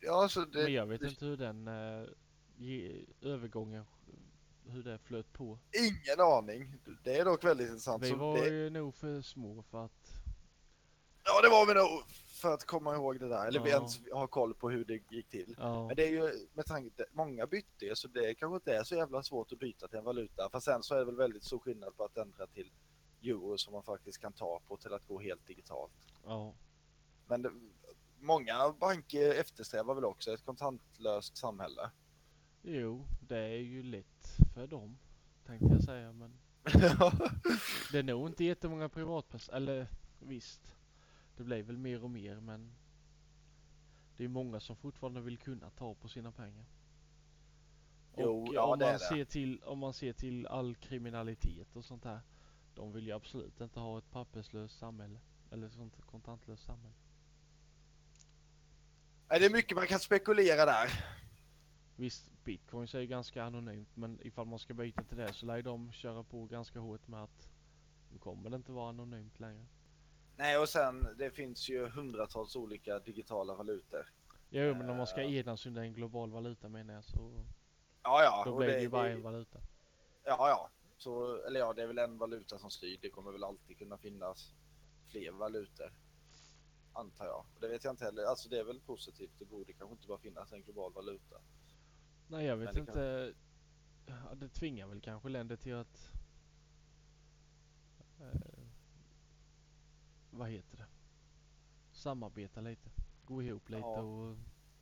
[0.00, 2.08] Ja, alltså det, Men jag vet det, inte hur den eh,
[3.20, 3.84] övergången,
[4.66, 5.58] hur det flöt på.
[5.72, 6.74] ingen aning.
[7.04, 8.02] Det är dock väldigt intressant.
[8.02, 10.12] Vi var det, ju nog för små för att...
[11.24, 13.46] Ja, det var vi nog för att komma ihåg det där.
[13.46, 13.76] Eller vi Ja.
[13.76, 15.54] ens har koll på hur det gick till.
[15.58, 18.94] Ja, Men det är ju med tanke många bytte så det kanske inte är så
[18.94, 20.50] jävla svårt att byta till en valuta.
[20.50, 22.72] Fast sen så är det väl väldigt stor skillnad på att ändra till
[23.22, 25.92] euro som man faktiskt kan ta på till att gå helt digitalt.
[26.24, 26.54] ja,
[27.26, 27.50] Men det,
[28.18, 31.90] många banker eftersträvar väl också ett kontantlöst samhälle.
[32.62, 34.98] Jo, det är ju lätt för dem,
[35.46, 36.12] tänkte jag säga.
[36.12, 36.32] Men
[37.92, 39.86] det är nog inte jättemånga privatpersoner, eller
[40.18, 40.74] visst,
[41.36, 42.72] det blir väl mer och mer, men
[44.16, 46.64] det är många som fortfarande vill kunna ta på sina pengar.
[48.16, 52.04] Jo, och ja, om, man ser till, om man ser till all kriminalitet och sånt
[52.04, 52.20] här,
[52.74, 55.20] de vill ju absolut inte ha ett papperslöst samhälle,
[55.50, 56.94] eller sånt kontantlöst samhälle.
[59.28, 61.04] Det är mycket man kan spekulera där.
[61.96, 65.56] Visst, bitcoins är ju ganska anonymt men ifall man ska byta till det så lär
[65.56, 67.48] ju de köra på ganska hårt med att
[68.12, 69.66] nu kommer det inte vara anonymt längre.
[70.36, 74.12] Nej, och sen det finns ju hundratals olika digitala valutor.
[74.50, 75.34] Jo men om man ska Eh.
[75.36, 77.44] enas under en global valuta menar jag så
[78.02, 78.42] Ja, ja.
[78.46, 79.58] då blir det ju bara en valuta.
[80.24, 80.70] Ja, ja.
[80.96, 82.98] Så, eller ja, det är väl en valuta som styr.
[83.02, 84.54] Det kommer väl alltid kunna finnas
[85.08, 85.92] fler valutor.
[86.92, 87.44] Antar jag.
[87.60, 88.24] Det vet jag inte heller.
[88.24, 89.32] Alltså det är väl positivt.
[89.38, 91.36] Det borde kanske inte bara finnas en global valuta.
[92.32, 93.34] Nej jag vet inte.
[94.06, 96.10] Ja, det tvingar väl kanske länder till att
[98.20, 98.64] eh,
[100.30, 100.86] vad heter det?
[101.92, 102.90] Samarbeta lite.
[103.24, 104.00] Gå ihop lite Ja.
[104.00, 104.36] och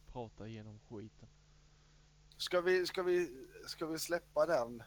[0.07, 1.29] prata igenom skiten.
[2.37, 4.83] Ska vi, ska vi, ska vi släppa den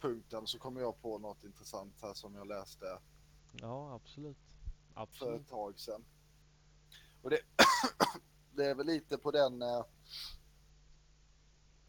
[0.00, 2.98] punkten så kommer jag på något intressant här som jag läste
[3.52, 4.38] Ja absolut.
[4.94, 5.40] för Absolut.
[5.40, 6.04] ett tag sedan.
[7.22, 7.40] Och det,
[8.52, 9.84] det är väl lite på den eh,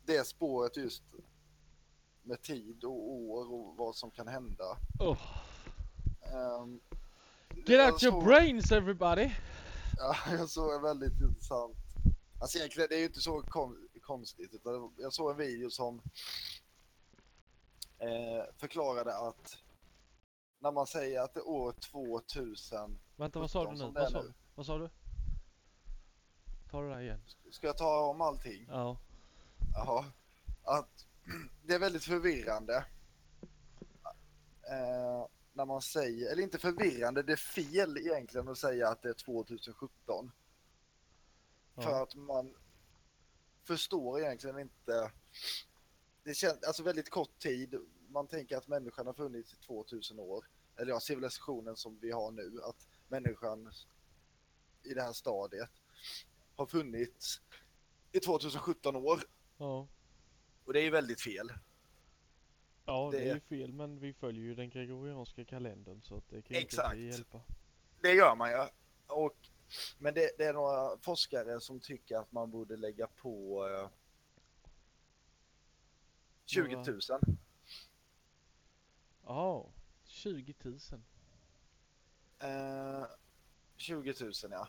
[0.10, 1.04] det spåret just
[2.24, 4.78] med tid och år och vad som kan hända.
[5.00, 5.18] Oh.
[6.22, 6.80] Ehm,
[7.66, 9.32] Get out your såg- brains everybody!
[9.98, 11.76] Ja, jag såg en väldigt intressant.
[12.42, 16.02] Alltså egentligen det är ju inte så kon- konstigt utan jag såg en video som
[18.00, 19.58] eh, förklarade att
[20.60, 24.00] när man säger att det är år 2000, Vänta vad sa du 17 nu?
[24.00, 24.34] Vad sa du?
[24.56, 24.90] Vad sa du?
[26.72, 27.22] Ta det där igen.
[27.52, 28.66] ska jag ta om allting?
[28.70, 28.98] Ja.
[29.74, 30.06] Jaha.
[30.64, 31.06] Att
[31.64, 32.86] det är väldigt förvirrande.
[34.70, 39.10] Eh, när man säger, eller inte förvirrande, det är fel egentligen att säga att det
[39.10, 40.32] är 2017.
[41.76, 42.04] För ja.
[42.04, 42.56] att man
[43.64, 45.12] förstår egentligen inte.
[46.24, 47.76] Det känns alltså väldigt kort tid.
[48.08, 50.46] Man tänker att människan har funnits i 2000 år.
[50.78, 52.60] Eller ja, civilisationen som vi har nu.
[52.64, 53.72] Att människan
[54.84, 55.72] i det här stadiet
[56.56, 57.42] har funnits
[58.12, 59.24] i 2017 år.
[59.60, 59.88] Ja.
[60.66, 61.52] Och det är ju väldigt fel.
[62.86, 66.30] Ja, det, Det- är ju fel men vi följer ju den gregorianska kalendern så att
[66.30, 66.94] det kan Exakt.
[66.94, 67.42] inte hjälpa.
[68.02, 68.58] Det gör man ju.
[69.08, 69.36] Och,
[69.98, 73.90] men det, det är några forskare som tycker att man borde lägga på eh,
[76.46, 77.00] 20 Några- 000.
[79.26, 79.70] Ja,
[80.06, 80.80] 20 000.
[82.40, 83.06] Eh,
[83.76, 84.68] 20 000 ja.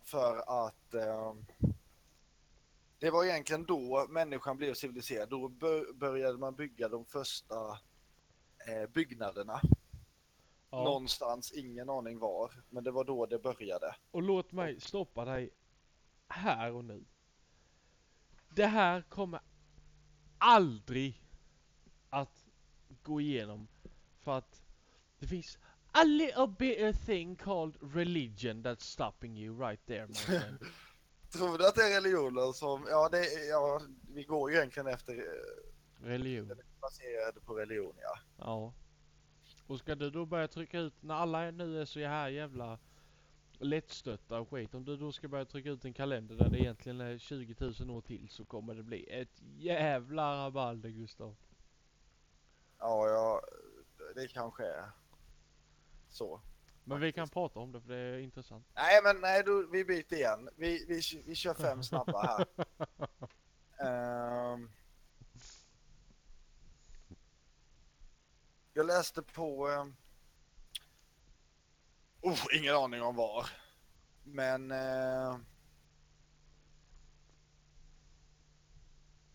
[0.00, 1.34] För att eh,
[2.98, 5.28] Det var egentligen då människan blev civiliserad.
[5.28, 7.54] Då bör, började man bygga de första
[8.68, 9.60] eh, byggnaderna.
[10.70, 10.84] Ja.
[10.84, 12.52] Någonstans, ingen aning var.
[12.70, 13.96] Men det var då det började.
[14.10, 15.50] Och låt mig stoppa dig
[16.28, 17.04] här och nu.
[18.48, 19.40] Det här kommer
[20.38, 21.22] aldrig
[22.10, 22.46] att
[23.02, 23.68] gå igenom
[24.22, 24.62] för att
[25.18, 25.58] det finns
[25.92, 30.08] a little bit a thing called religion that's stopping you right there.
[31.36, 33.80] Tror du att det är religionen som, ja, det, ja
[34.14, 36.52] vi går ju egentligen efter eh, Religion.
[36.80, 38.18] baserade på religion ja.
[38.38, 38.72] Ja.
[39.66, 42.78] Och ska du då börja trycka ut, när alla nu är så här jävla
[43.58, 47.00] lättstötta och skit, om du då ska börja trycka ut en kalender där det egentligen
[47.00, 51.36] är 20 000 år till så kommer det bli ett jävla rabalder Gustav.
[52.78, 53.40] Ja, ja,
[54.14, 54.90] det kanske är
[56.08, 56.40] så.
[56.88, 58.66] Men vi kan prata om det för det är intressant.
[58.74, 60.48] Nej, men nej, då, vi byter igen.
[60.56, 62.46] Vi, vi, vi kör fem snabba här.
[63.78, 64.70] Ehm.
[68.72, 69.68] jag läste på...
[69.68, 69.96] Um,
[72.20, 73.50] oh, ingen aning om var.
[74.24, 74.70] Men...
[74.70, 75.38] eh,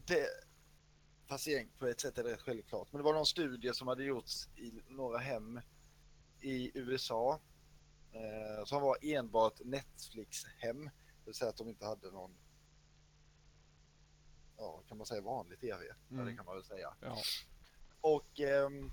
[0.06, 0.28] det,
[1.30, 2.88] egentligen på ett sätt är det självklart.
[2.92, 5.62] Men det var någon studie som hade gjorts i några hem
[6.42, 7.40] i USA.
[8.14, 10.84] Eh, som var enbart Netflix-hem.
[10.84, 12.36] Det vill säga att de inte hade någon,
[14.58, 15.86] ja kan man säga vanlig tv?
[15.86, 16.36] Ja det Mm.
[16.38, 16.94] kan man väl säga.
[17.02, 17.18] Ja.
[18.02, 18.92] Och ehm,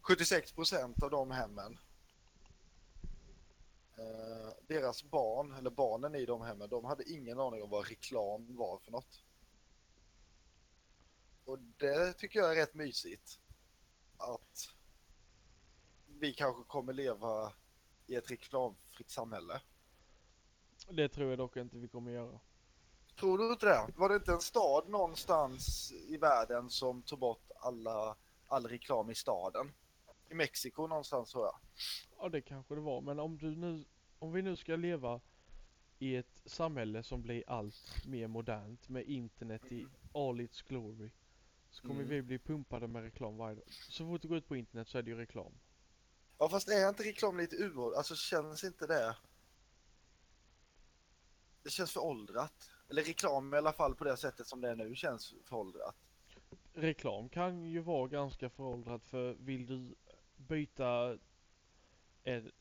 [0.00, 1.78] 76 procent av de hemmen,
[3.98, 8.56] eh, deras barn, eller barnen i de hemmen, de hade ingen aning om vad reklam
[8.56, 9.22] var för något.
[11.44, 13.38] Och det tycker jag är rätt mysigt.
[14.16, 14.75] Att
[16.20, 17.52] vi kanske kommer leva
[18.06, 19.60] i ett reklamfritt samhälle.
[20.90, 22.40] Det tror jag dock inte vi kommer göra.
[23.20, 23.86] Tror du inte det?
[23.96, 29.14] Var det inte en stad någonstans i världen som tog bort alla, all reklam i
[29.14, 29.72] staden?
[30.30, 31.58] I Mexiko någonstans tror jag.
[32.18, 33.84] Ja det kanske det var, men om du nu,
[34.18, 35.20] om vi nu ska leva
[35.98, 41.10] i ett samhälle som blir allt mer modernt med internet i all its glory.
[41.70, 42.08] Så kommer Mm.
[42.08, 43.64] vi bli pumpade med reklam varje dag.
[43.68, 45.52] Så fort du går ut på internet så är det ju reklam.
[46.38, 47.96] Ja fast är inte reklam lite ur...
[47.96, 49.16] Alltså känns inte det...
[51.62, 52.70] Det känns föråldrat.
[52.88, 55.96] Eller reklam i alla fall på det sättet som det är nu känns föråldrat.
[56.74, 59.94] Reklam kan ju vara ganska föråldrat för vill du
[60.36, 61.18] byta
[62.22, 62.52] en,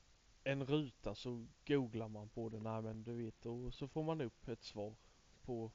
[0.43, 2.63] en ruta så googlar man på den.
[2.63, 4.95] nej men du vet och så får man upp ett svar
[5.41, 5.71] på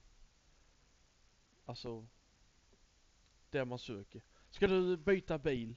[1.65, 2.07] alltså
[3.51, 4.23] det man söker.
[4.51, 5.77] Ska du byta bil,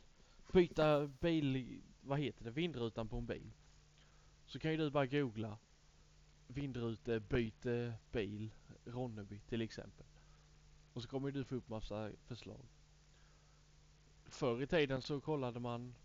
[0.51, 3.51] byta bil, vad heter det, vindrutan på en bil.
[4.45, 5.57] Så kan ju du bara googla
[6.47, 8.53] vindrute byte bil
[8.85, 10.05] Ronneby till exempel.
[10.93, 12.65] Och så kommer du få upp massa förslag.
[14.25, 15.95] Förr i tiden så kollade man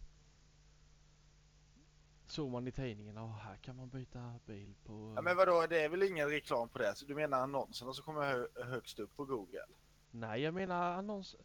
[2.27, 5.13] Såg man i tidningen, ja här kan man byta bil på...
[5.17, 6.95] Ja men vadå, det är väl ingen reklam på det?
[6.95, 9.67] Så du menar annonserna som kommer hö högst upp på Google?
[10.11, 11.37] Nej jag menar annons...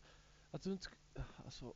[0.52, 0.88] Att du inte...
[1.46, 1.74] Alltså...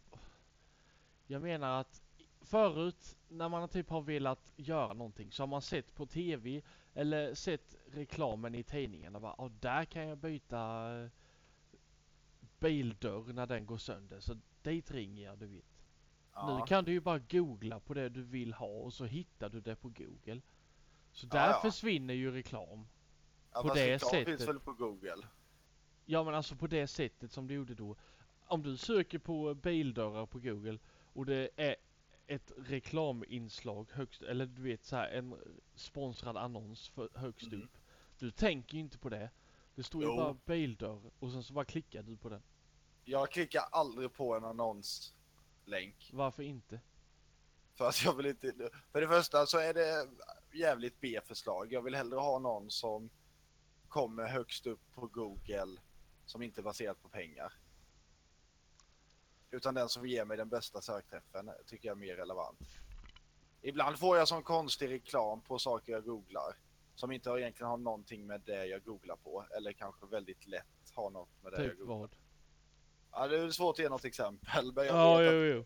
[1.28, 2.02] Jag menar att
[2.48, 6.62] förut när man typ har velat göra någonting så har man sett på TV
[6.94, 11.10] eller sett reklamen i tidningen och bara ja där kan jag byta eh,
[12.60, 15.66] bildörr när den går sönder så dit ringer jag du vet.
[16.48, 19.62] Nu kan du ju bara googla på det du vill ha och så hittar du
[19.62, 20.42] det på Google.
[21.12, 21.60] Så Ja, där ja.
[21.62, 22.88] försvinner ju reklam.
[23.54, 24.28] ja, på det reklam sättet.
[24.28, 25.28] finns väl på Google?
[26.06, 27.96] Ja men alltså på det sättet som du gjorde då.
[28.48, 30.80] Om du söker på bildörrar på Google
[31.14, 31.76] och det är
[32.28, 35.36] ett reklaminslag högst, eller du vet så här en
[35.76, 37.64] sponsrad annons för högst Mm.
[37.64, 37.78] upp.
[38.20, 39.30] Du tänker ju inte på det.
[39.76, 42.42] Det står ju bara bildörr och sen så bara klickar du på den.
[43.06, 46.10] Jag klickar aldrig på en annonslänk.
[46.14, 46.82] Varför inte?
[47.74, 48.54] För att jag vill inte...
[48.92, 50.08] För det första så är det
[50.54, 51.74] jävligt B-förslag.
[51.74, 53.10] Jag vill hellre ha någon som
[53.88, 55.82] kommer högst upp på Google
[56.26, 57.54] som inte är baserat på pengar.
[59.52, 62.60] Utan den som ger mig den bästa sökträffen tycker jag är mer relevant.
[63.62, 66.56] Ibland får jag sån konstig reklam på saker jag googlar
[66.96, 71.10] som inte egentligen har någonting med det jag googlar på eller kanske väldigt lätt har
[71.10, 72.16] något med det jag Typ googlar vad?
[73.12, 75.66] Ja, det är svårt att ge något exempel men jag Ja, vet att jo, jo.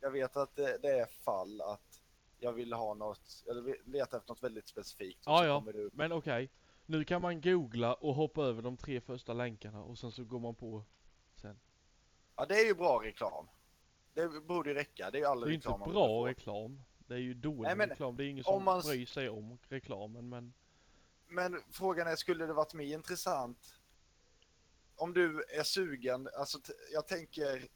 [0.00, 2.02] jag vet att det, det är fall att
[2.38, 5.22] jag vill ha något, eller leta efter något väldigt specifikt.
[5.26, 5.64] Ja, ja.
[5.92, 6.50] Men okej.
[6.86, 10.38] Nu kan man googla och hoppa över de tre första länkarna och sen så går
[10.40, 10.84] man på.
[12.36, 13.46] Ja, det är ju bra reklam.
[14.14, 15.10] Det borde ju räcka.
[15.10, 16.26] Det är ju all Det är ju inte reklam man bra får.
[16.26, 16.82] reklam.
[17.06, 18.16] Det är ju dålig Nej, men reklam.
[18.16, 20.52] Det är ingen om som man bryr sig om reklamen men
[21.28, 23.74] Men frågan är, skulle det varit mer intressant
[24.96, 27.68] om du är sugen, alltså t- jag tänker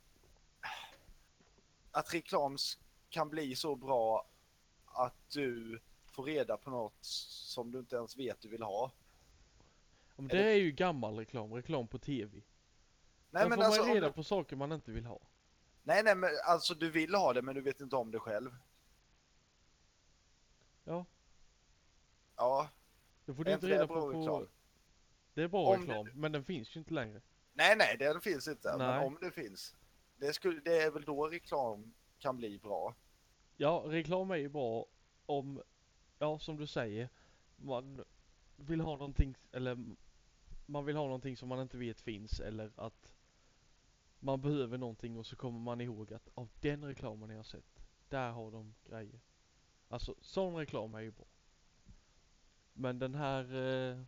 [1.91, 2.79] att reklam s-
[3.11, 4.27] kan bli så bra
[4.87, 8.91] att du får reda på något som du inte ens vet du vill ha.
[10.17, 12.41] Men det är ju gammal reklam, reklam på TV.
[13.31, 15.21] Nej men får alltså, man reda du, på saker man inte vill ha.
[15.83, 18.57] nej, nej men alltså du vill ha det men du vet inte om det själv.
[20.85, 21.07] Ja,
[22.41, 22.69] Ja,
[23.25, 24.49] det får du inte det reda på, reklam?
[25.35, 27.21] Det är bra Om reklam, men den finns ju inte längre.
[27.53, 28.69] Nej, nej, det finns inte.
[28.79, 29.07] Men Nej.
[29.07, 29.77] om det finns.
[30.17, 32.95] Det, skulle, det är väl då reklam kan bli bra.
[33.57, 34.87] Ja, reklam är ju bra
[35.27, 35.63] om,
[36.19, 37.09] ja som du säger,
[37.57, 38.05] man
[38.57, 39.79] vill ha någonting, eller
[40.67, 43.15] man vill ha någonting som man inte vet finns eller att
[44.21, 47.83] man behöver någonting och så kommer man ihåg att av den reklamen jag har sett,
[48.09, 49.21] där har de grejer.
[49.89, 51.27] Alltså sån reklam är ju bra.
[52.73, 53.99] Men den här eh,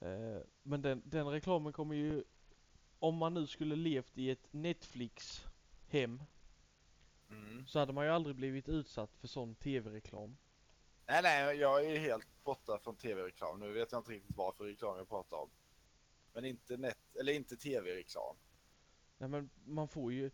[0.00, 2.24] eh, Men den, den reklamen kommer ju
[2.98, 5.44] Om man nu skulle levt i ett Netflix
[5.88, 6.22] hem
[7.30, 7.66] Mm.
[7.66, 10.36] så hade man ju aldrig blivit utsatt för sån tv-reklam.
[11.06, 13.60] Nej, nej, jag är helt borta från tv-reklam.
[13.60, 15.50] Nu vet jag inte riktigt vad för reklam jag pratar om.
[16.36, 18.36] Men inte net, eller inte tv-reklam.
[19.18, 20.30] Nej men man får ju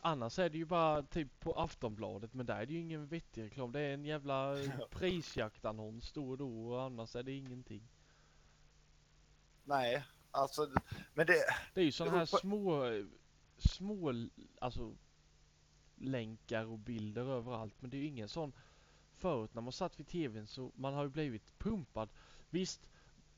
[0.00, 3.42] Annars är det ju bara typ på Aftonbladet men där är det ju ingen vettig
[3.42, 3.72] reklam.
[3.72, 4.56] Det är en jävla
[4.90, 7.88] prisjaktannons då och då och annars är det ingenting.
[9.64, 10.70] Nej, alltså,
[11.14, 11.34] men det,
[11.74, 12.84] Det är ju sådana här på- små,
[13.58, 14.12] små
[14.60, 14.94] alltså
[15.96, 18.52] länkar och bilder överallt men det är ju ingen sån
[19.16, 22.08] förut när man satt vid tvn så man har ju blivit pumpad.
[22.50, 22.88] Visst,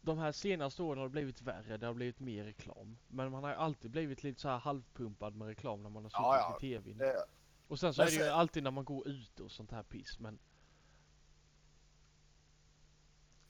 [0.05, 2.99] de här senaste åren har det blivit värre, det har blivit mer reklam.
[3.09, 6.19] Men man har alltid blivit lite så här halvpumpad med reklam när man har suttit
[6.21, 6.99] Ja, ja, vid tvn.
[6.99, 7.25] det,
[7.69, 9.71] Och sen så Men är det ju sen- alltid när man går ute och sånt
[9.71, 10.39] här piss men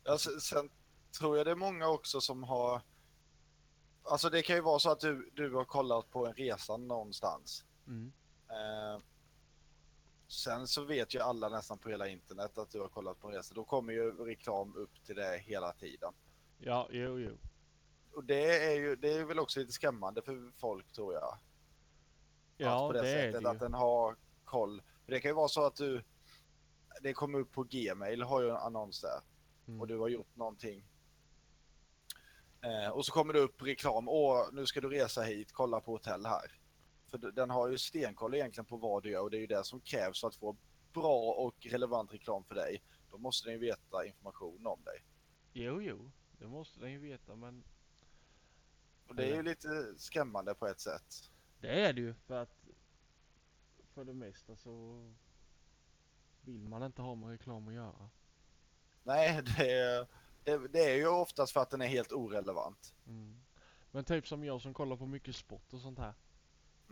[0.09, 0.70] alltså, sen
[1.18, 2.82] tror jag det är många också som har...
[4.03, 7.64] Alltså det kan ju vara så att du, du har kollat på en resa någonstans.
[7.86, 8.12] mm.
[8.48, 9.00] Eh,
[10.28, 13.34] sen så vet ju alla nästan på hela internet att du har kollat på en
[13.34, 13.55] resa.
[13.55, 16.12] Då kommer ju reklam upp till det hela tiden.
[16.64, 17.38] Ja, jo, jo.
[18.14, 21.38] Och det är ju det är väl också lite skrämmande för folk tror jag.
[22.56, 24.82] Ja, på det, det, är sättet det att den har koll.
[25.04, 26.02] För det kan ju vara så att du
[27.00, 29.20] det kommer upp på Gmail, har ju en annons där
[29.68, 29.80] Mm.
[29.80, 30.84] och du har gjort någonting.
[32.60, 34.08] Eh, och så kommer det upp reklam.
[34.08, 36.58] Åh, nu ska du resa hit, kolla på hotell här.
[37.10, 39.64] För den har ju stenkoll egentligen på vad du gör och det är ju det
[39.64, 40.56] som krävs för att få
[40.92, 42.82] bra och relevant reklam för dig.
[43.10, 45.04] Då måste den ju veta information om dig.
[45.52, 46.10] Jo, jo.
[46.43, 47.64] Det måste den ju veta men
[49.09, 51.30] Och det är ju lite skrämmande på ett sätt.
[51.61, 52.68] Det är det ju för att
[53.95, 55.05] för det mesta så
[56.40, 58.11] vill man inte ha med reklam att göra.
[59.03, 60.07] Nej, det är,
[60.45, 62.95] det, det är ju oftast för att den är helt orelevant.
[63.07, 63.40] Mm.
[63.90, 66.14] Men typ som jag som kollar på mycket sport och sånt här.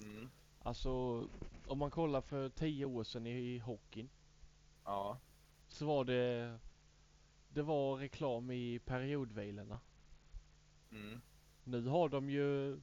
[0.03, 0.31] Mm.
[0.63, 0.91] Alltså
[1.67, 4.11] om man kollar för 10 år sedan i, i hockeyn
[4.85, 5.19] Ja.
[5.69, 6.59] så var det
[7.53, 9.81] det var reklam i periodvilarna.
[10.91, 11.21] Mm.
[11.65, 12.81] Nu har de ju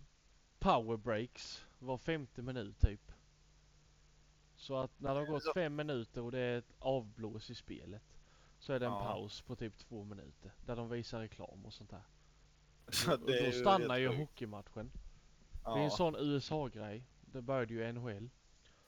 [0.60, 3.12] power breaks var femte minut typ.
[4.56, 8.04] Så att när det har gått fem minuter och det är ett avblås i spelet
[8.60, 9.00] så är det en Ja.
[9.04, 12.02] paus på typ två minuter där de visar reklam och sånt där.
[12.92, 14.92] Så Och då ju stannar ju hockeymatchen.
[15.64, 15.74] Ja.
[15.76, 17.04] Det är en sån USA-grej.
[17.22, 18.30] Det började ju i NHL.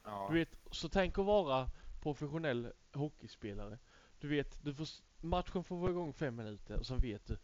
[0.03, 0.27] ja.
[0.31, 1.67] Du vet, så tänk att vara
[2.01, 3.77] professionell hockeyspelare.
[4.19, 4.87] Du vet, du får,
[5.21, 7.37] matchen får vara igång fem minuter och sen vet du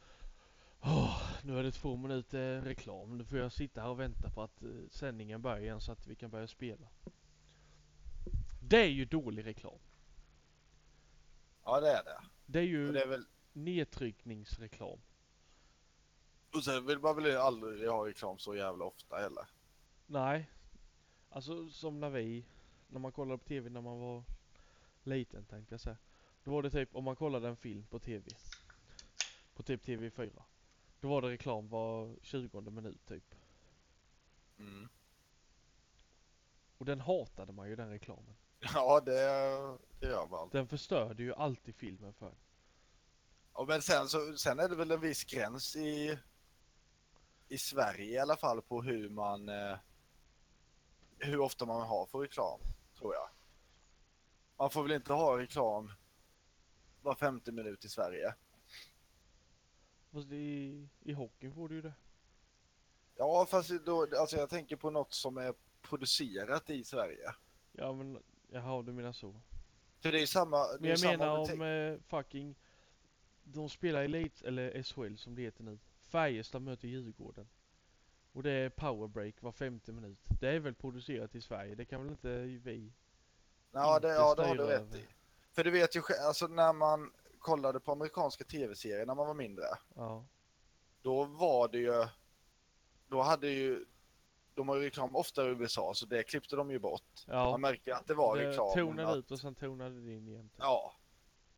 [0.88, 3.18] Åh, nu är det två minuter reklam.
[3.18, 6.08] Nu får jag sitta här och vänta på att eh, sändningen börjar igen så att
[6.08, 6.88] vi kan börja spela.
[8.62, 9.80] Det är ju dålig reklam.
[11.64, 12.20] ja, det är det.
[12.46, 15.00] Det är ju det är väl nedtryckningsreklam.
[16.54, 19.48] Och sen vill man väl aldrig ha reklam så jävla ofta heller.
[20.08, 20.50] Nej.
[21.30, 22.46] Alltså som när vi,
[22.88, 24.24] när man kollade på TV när man var
[25.04, 25.98] liten tänkte jag säga.
[26.46, 28.32] Då var det typ om man kollade en film på TV.
[29.56, 30.42] På typ TV4.
[31.00, 33.36] Då var det reklam var 20 minut typ.
[34.60, 34.90] Mm.
[36.78, 38.36] Och den hatade man ju den reklamen.
[38.74, 39.12] Ja, det,
[40.00, 40.50] det gör man.
[40.52, 42.34] Den förstörde ju alltid filmen för.
[43.54, 46.20] Ja, men sen, så, sen är det väl en viss gräns i,
[47.48, 49.78] i Sverige i alla fall på hur man eh,
[51.20, 52.60] hur ofta man har för reklam,
[52.98, 53.30] tror jag.
[54.58, 55.92] Man får väl inte ha reklam
[57.06, 58.34] var femte minut i Sverige.
[60.12, 61.94] Fast i, i hockeyn får du ju det.
[63.18, 67.36] Ja, fast då, alltså jag tänker på något som är producerat i Sverige.
[67.72, 69.42] Ja men, jaha du menar så.
[70.00, 70.68] För det är ju samma...
[70.68, 72.56] Det Men jag samma menar om eh, fucking
[73.46, 75.80] de spelar Elite, eller SHL som det heter nu.
[76.06, 77.48] Färjestad möter Djurgården.
[78.32, 80.20] Och det är powerbreak var femte minut.
[80.40, 82.94] Det är väl producerat i Sverige, det kan väl inte vi?
[83.72, 84.98] Ja, Inte det, ja, det har du rätt över.
[84.98, 85.06] i.
[85.56, 89.66] För du vet ju alltså när man kollade på amerikanska tv-serier när man var mindre,
[89.96, 90.26] Ja.
[91.02, 92.08] då var det ju,
[93.08, 93.86] då hade ju,
[94.54, 97.28] de har ju reklam ofta i USA, så det klippte de ju bort.
[97.28, 98.74] Man Ja, märker att det var det reklam.
[98.74, 100.50] tonade att- ut och sen tonade det in igen.
[100.58, 100.96] Ja.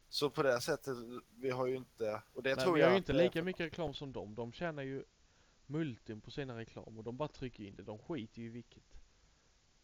[0.10, 0.98] Så på det sättet,
[1.36, 3.66] vi har ju inte, och det Nej, tror vi jag har ju inte lika mycket
[3.66, 4.36] reklam som dem.
[4.36, 5.04] De tjänar ju
[5.66, 7.84] multum på sina reklam och de bara trycker in det.
[7.84, 8.84] De skiter ju i vilket.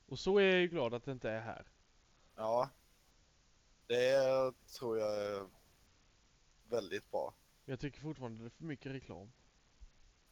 [0.06, 1.66] Och så är jag ju glad att det inte är här.
[2.36, 2.70] Ja.
[3.88, 5.48] Det tror jag är
[6.70, 7.34] väldigt bra.
[7.66, 9.32] Jag tycker fortfarande det är för mycket reklam.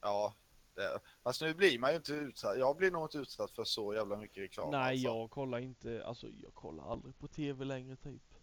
[0.01, 0.33] Ja.
[0.75, 0.99] Det.
[1.23, 2.57] Fast nu blir man ju inte utsatt.
[2.57, 4.71] Jag blir nog inte utsatt för så jävla mycket reklam.
[4.71, 5.07] Nej, alltså.
[5.07, 8.33] jag kollar inte, alltså jag kollar aldrig på TV längre typ.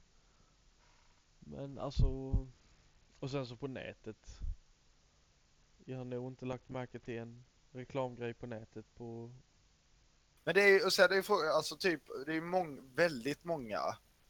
[1.39, 2.07] Men alltså,
[3.21, 4.39] och sen så på nätet.
[5.85, 9.31] Jag har nog inte lagt märke till en reklamgrej på nätet på,
[10.45, 12.41] Men det är ju, och sen är det ju fråga- alltså typ, det är ju
[12.41, 13.79] mång, väldigt många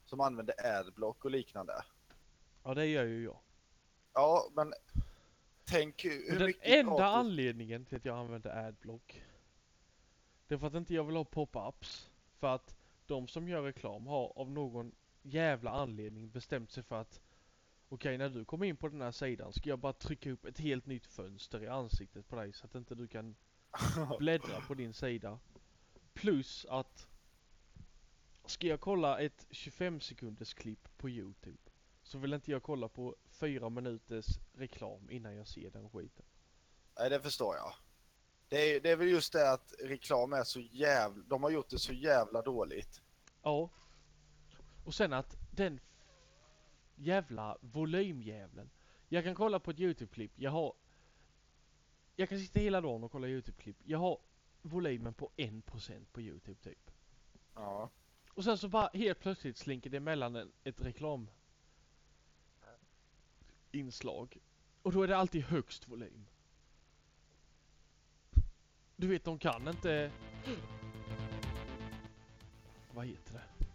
[0.08, 1.72] som använder adblock och liknande.
[2.64, 3.38] ja det gör ju jag.
[4.14, 4.74] Ja, men
[5.64, 9.22] tänk hur hur den mycket enda gratis- anledningen till att jag använder adblock
[10.46, 14.06] Det är för att inte jag vill ha pop-ups För att de som gör reklam
[14.06, 14.92] har av någon
[15.22, 17.20] jävla anledning bestämt sig för att
[17.88, 20.58] Okej när du kommer in på den här sidan ska jag bara trycka upp ett
[20.58, 23.36] helt nytt fönster i ansiktet på dig så att inte du kan
[24.18, 25.38] bläddra på din sida
[26.14, 27.08] Plus att
[28.50, 31.58] Ska jag kolla ett 25 sekunders klipp på Youtube
[32.02, 36.24] Så vill inte jag kolla på 4 minuters reklam innan jag ser den skiten
[36.98, 37.72] Nej, det förstår jag.
[38.48, 41.68] Det är, det är väl just det att reklam är så jävla, de har gjort
[41.68, 43.02] det så jävla dåligt.
[43.42, 43.70] Ja.
[44.84, 45.80] Och sen att den
[46.94, 48.70] jävla volymjäveln.
[49.08, 50.32] Jag kan kolla på ett Youtube-klipp.
[50.36, 50.74] Jag har...
[52.16, 53.76] Jag kan sitta hela dagen och kolla Youtube-klipp.
[53.84, 54.18] Jag har
[54.62, 56.90] volymen på 1% på Youtube typ.
[57.54, 57.90] Ja.
[58.38, 61.30] Och sen så bara helt plötsligt slinker det emellan en, ett reklam
[63.70, 64.38] inslag.
[64.82, 66.26] Och då är det alltid högst volym.
[68.96, 70.12] Du vet, de kan inte...
[72.92, 73.66] Vad heter det?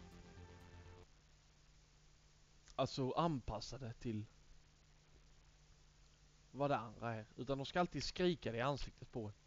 [2.76, 4.26] Alltså anpassade till
[6.52, 7.26] vad det andra är.
[7.38, 9.43] Utan de ska alltid skrika det i ansiktet på en.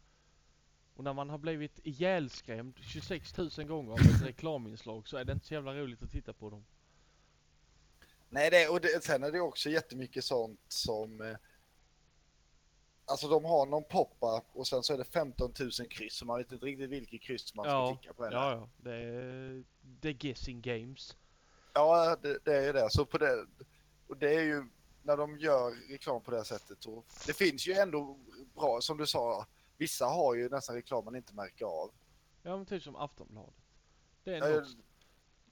[0.97, 5.33] Och när man har blivit ihjälskrämd 26 000 gånger av ett reklaminslag så är det
[5.33, 6.65] inte så jävla roligt att titta på dem.
[8.29, 11.21] Nej, det, och det, sen är det också jättemycket sånt som...
[11.21, 11.35] eh,
[13.09, 16.37] Alltså de har någon pop-up och sen så är det 15 000 kryss så man
[16.37, 18.25] vet inte riktigt vilket kryss man ska Ja, klicka på.
[18.25, 18.31] än.
[18.31, 18.69] Ja, ja.
[18.77, 21.15] Det är, det är guessing games.
[21.73, 22.89] Ja, det, det är det.
[22.91, 23.45] Så på det,
[24.07, 24.65] och det är ju
[25.03, 26.85] när de gör reklam på det här sättet.
[26.85, 28.19] Och det finns ju ändå
[28.55, 29.45] bra, som du sa,
[29.77, 31.91] vissa har ju nästan reklam man inte märker av.
[32.43, 33.55] Ja, men typ som Aftonbladet.
[34.23, 34.77] Det är något,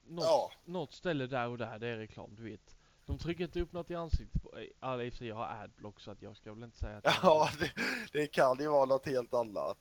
[0.06, 2.76] något, Ja, något ställe där och där det är reklam, du vet.
[3.04, 4.66] De trycker inte upp något i ansiktet på...
[4.80, 6.96] Ja, i och för sig, jag har adblock så att jag ska väl inte säga
[6.96, 7.18] att...
[7.22, 7.72] ja det,
[8.12, 9.78] det kan ju vara något helt annat.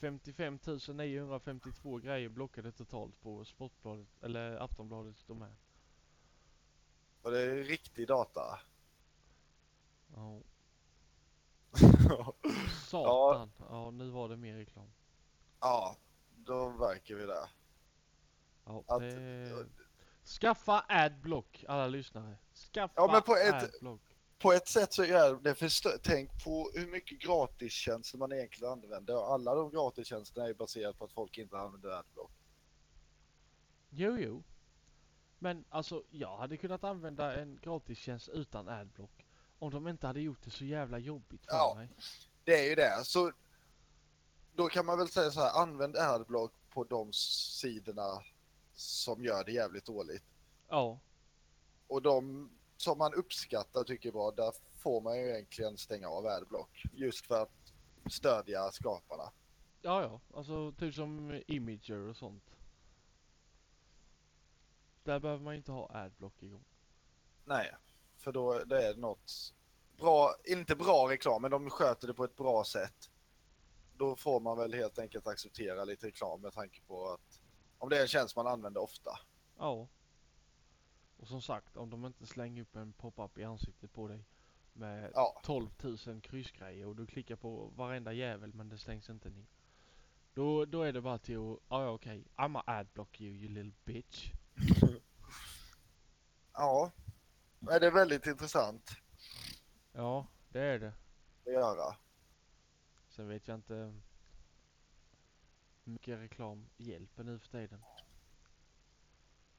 [0.00, 0.58] 55
[0.94, 5.56] 952 grejer blockade totalt på Sportbladet, eller Aftonbladets domän.
[7.22, 8.60] Och det är riktig data.
[10.14, 10.40] Ja.
[12.90, 13.50] Satan.
[13.68, 13.90] Ja.
[13.90, 14.90] nu var det mer reklam.
[15.60, 15.96] ja,
[16.36, 17.48] då verkar vi det.
[18.64, 19.66] Ja, Att- det...
[20.40, 22.36] Skaffa adblock, alla lyssnare.
[22.74, 24.00] Skaffa Ja, men på ett- adblock.
[24.38, 29.34] På ett sätt så är det förstö- Tänk på hur mycket gratistjänster man egentligen använder.
[29.34, 32.30] Alla de gratistjänsterna är baserade på att folk inte använder adblock.
[33.90, 34.42] Jo, jo.
[35.38, 39.26] Men alltså, jag hade kunnat använda en gratistjänst utan adblock.
[39.62, 41.74] Om de inte hade gjort det så jävla jobbigt för Ja.
[41.76, 41.88] mig.
[42.44, 43.04] Det är ju det.
[43.04, 43.32] Så
[44.54, 48.22] då kan man väl säga så här, använd adblock på de sidorna
[48.74, 50.24] som gör det jävligt dåligt.
[50.68, 50.98] Ja,
[51.86, 56.82] Och de som man uppskattar tycker bra, där får man ju egentligen stänga av adblock.
[56.92, 57.72] Just för att
[58.10, 59.32] stödja skaparna.
[59.82, 60.20] ja, ja.
[60.38, 62.44] Alltså typ som Imager och sånt.
[65.04, 66.64] Där behöver man ju inte ha adblock igång.
[67.44, 67.74] Nej,
[68.20, 69.54] för då det är något
[69.96, 73.10] bra, inte bra reklam, men de sköter det på ett bra sätt.
[73.96, 77.40] Då får man väl helt enkelt acceptera lite reklam med tanke på att
[77.78, 79.18] om det är en tjänst man använder ofta.
[79.58, 79.88] Ja.
[81.16, 84.24] Och som sagt, om de inte slänger upp en pop-up i ansiktet på dig
[84.72, 85.70] med Ja, 12
[86.06, 89.46] 000 kryssgrejer och du klickar på varenda jävel men det stängs inte ner.
[90.34, 94.32] Då, då är det bara till att, ja okej, I'mma adblock you you little bitch.
[96.52, 96.90] ja.
[97.62, 98.90] Nej, det är väldigt intressant.
[99.92, 100.92] Ja, det är det.
[101.46, 101.96] att göra.
[103.08, 104.02] Sen vet jag inte hur
[105.84, 107.84] mycket reklam hjälper nu för tiden.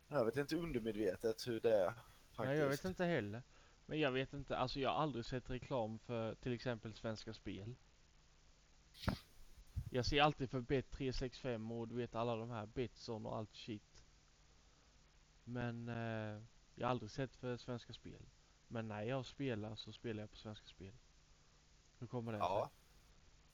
[0.08, 1.92] Jag vet inte undermedvetet hur det är.
[1.92, 2.38] Faktiskt.
[2.38, 3.44] Nej, jag vet inte heller.
[3.86, 7.76] Men jag vet inte, alltså jag har aldrig sett reklam för till exempel Svenska Spel.
[9.92, 14.04] Jag ser alltid för Bet365 och du vet alla de här Betsson och allt shit.
[15.44, 16.42] Men eh,
[16.76, 18.22] jag har aldrig sett för Svenska Spel.
[18.68, 20.94] Men när jag spelar så spelar jag på Svenska Spel.
[22.00, 22.70] Hur kommer det Ja.
[22.70, 22.78] sig?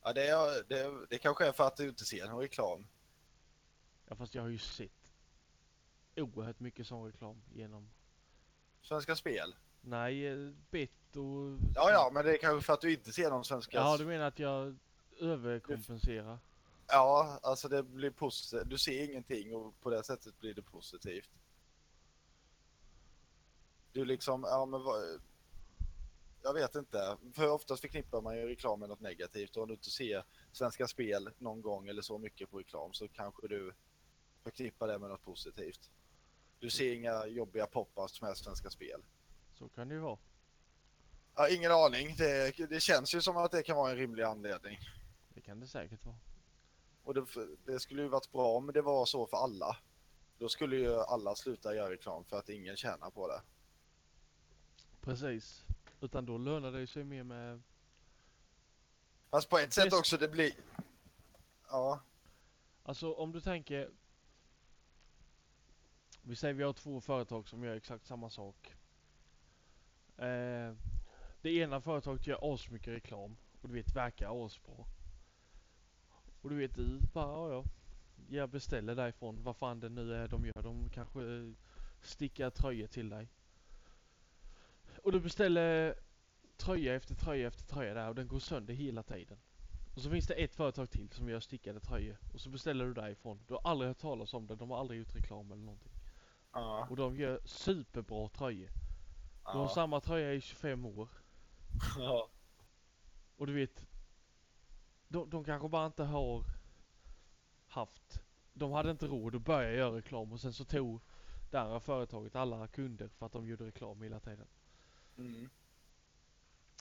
[0.03, 2.87] Ja, det, är, det, det kanske är för att du inte ser någon reklam.
[4.07, 5.13] Ja fast jag har ju sett
[6.15, 7.89] oerhört mycket sån reklam genom
[8.81, 9.55] Svenska Spel.
[9.81, 11.59] Nej, eh, bet och...
[11.75, 13.77] Ja, ja, men det är kanske för att du inte ser någon svenska.
[13.77, 14.77] Ja, du menar att jag
[15.19, 16.39] överkompenserar?
[16.87, 18.69] Ja, alltså det blir positivt.
[18.69, 21.29] Du ser ingenting och på det sättet blir det positivt.
[23.97, 25.21] Du liksom, ja men vad...
[26.43, 27.17] Jag vet inte.
[27.33, 30.87] För oftast förknippar man ju reklam med något negativt och om du inte ser Svenska
[30.87, 33.73] Spel någon gång eller så mycket på reklam så kanske du
[34.43, 35.91] förknippar det med något positivt.
[36.59, 39.01] Du ser inga jobbiga pop-ups med Svenska Spel.
[39.53, 40.19] Så kan det ju vara.
[41.35, 42.15] Ja, ingen aning.
[42.17, 44.77] Det, det känns ju som att det kan vara en rimlig anledning.
[45.29, 46.17] Det kan det säkert vara.
[47.03, 47.25] Och det,
[47.65, 49.77] det skulle ju varit bra om det var så för alla.
[50.37, 53.41] Då skulle ju alla sluta göra reklam för att ingen tjänar på det.
[55.07, 55.65] Precis.
[56.01, 57.61] Utan då lönar det sig mer med...
[59.29, 59.97] Fast på ett sätt Visst.
[59.97, 60.51] också det blir...
[61.69, 61.99] Ja,
[62.83, 63.89] Alltså om du tänker...
[66.21, 68.75] Vi säger vi har två företag som gör exakt samma sak.
[70.17, 70.73] Eh,
[71.41, 74.85] det ena företaget gör asmycket reklam och du vet verkar asbra.
[76.41, 77.63] Och du vet du bara ja, ja.
[78.29, 80.63] Jag beställer därifrån vad fan det nu är de gör.
[80.63, 81.53] De kanske
[82.01, 83.29] stickar tröjor till dig.
[85.07, 85.95] Och du beställer
[86.57, 89.37] tröja efter tröja efter tröja där och den går sönder hela tiden.
[89.95, 92.17] Och så finns det ett företag till som gör stickade tröjor.
[92.33, 93.39] Och så beställer du därifrån.
[93.47, 94.55] Du har aldrig hört talas om det.
[94.55, 95.91] De har aldrig gjort reklam eller någonting.
[96.53, 98.69] ja, Och de gör superbra tröjor.
[99.43, 99.69] De har ja.
[99.69, 101.09] samma tröja i 25 år.
[101.97, 102.29] ja.
[103.37, 103.87] Och du vet.
[105.07, 106.43] De, de kanske bara inte har
[107.67, 108.23] haft.
[108.53, 111.01] De hade inte råd att börja göra reklam och sen så tog
[111.51, 114.47] det andra företaget alla kunder för att de gjorde reklam hela tiden.
[115.17, 115.49] Mm.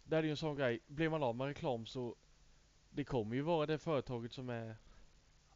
[0.05, 0.81] Det är ju en sån grej.
[0.87, 2.17] Blir man av med reklam så
[2.91, 4.77] det kommer ju vara det företaget som är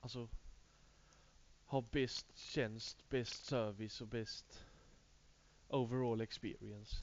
[0.01, 0.29] alltså
[1.71, 4.65] har bäst tjänst, bäst service och bäst
[5.69, 6.97] overall experience.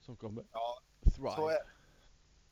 [0.00, 0.80] Som kommer Ja,
[1.14, 1.58] thrive.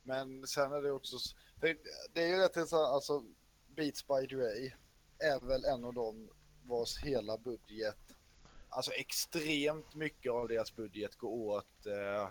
[0.02, 1.16] Men sen är det också...
[1.60, 1.76] Det,
[2.12, 3.24] det är ju rätt intressant, alltså
[3.66, 4.72] Beats by Dre
[5.18, 6.30] är väl en av dem
[6.62, 8.13] vars hela budget,
[8.74, 12.28] alltså extremt mycket av deras budget går åt, eh,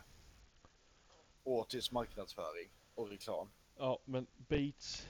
[1.43, 3.49] åt just marknadsföring och reklam.
[3.77, 5.07] Ja, men Beats.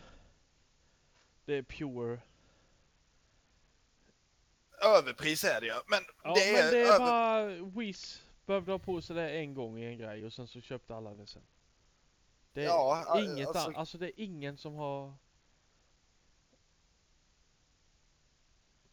[1.45, 2.21] Det är pure.
[4.81, 6.99] Överpris är det ju, men Ja, det är, men det är över...
[6.99, 10.61] bara Wiz behövde ha på sig det en gång i en grej och sen så
[10.61, 11.41] köpte alla det sen.
[12.53, 13.79] Det är Ja, inget alltså- alltså...
[13.79, 15.13] alltså det är ingen som har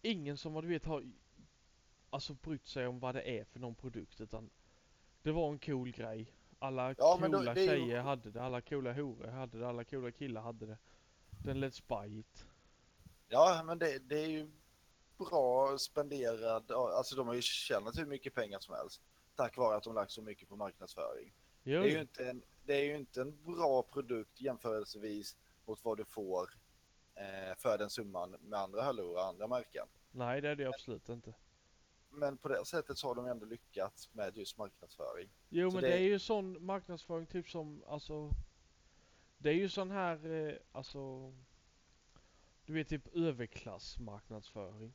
[0.03, 1.05] Ingen som har du vet har
[2.11, 4.51] Alltså brytt sig om vad det är för någon produkt utan
[5.23, 8.61] Det var en cool grej Alla Ja, då- coola är ju- tjejer hade det, alla
[8.61, 10.79] coola horor hade det, alla coola killar hade det
[11.45, 12.47] Den Let's Buy It
[13.29, 14.51] Ja, men det, det är ju
[15.19, 19.03] bra spenderad, alltså de har ju tjänat hur mycket pengar som helst.
[19.37, 21.33] Tack vare att de lagt så mycket på marknadsföring.
[21.63, 25.37] Jo, Det är ju inte en, det är ju inte en bra produkt jämförelsevis
[25.67, 26.51] mot vad du får
[27.15, 29.87] eh, för den summan med andra hörlurar och andra märken.
[30.11, 31.35] Nej det är det absolut inte
[32.11, 35.29] Men på det sättet så har de ändå lyckats med just marknadsföring.
[35.49, 35.95] Jo Så men det- det...
[35.95, 38.31] är ju sån marknadsföring typ som alltså
[39.39, 41.33] Det är ju sån här eh, alltså
[42.67, 44.93] Du vet typ överklassmarknadsföring.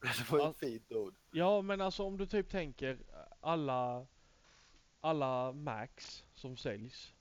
[0.00, 1.14] Det var ju ett fint ord.
[1.30, 2.98] Ja men alltså om du typ tänker
[3.40, 4.06] alla
[5.00, 7.12] Alla Macs som säljs.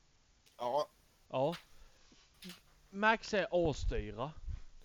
[0.57, 0.87] Ja,
[1.29, 1.55] Ja.
[2.89, 4.31] Macs är asdyra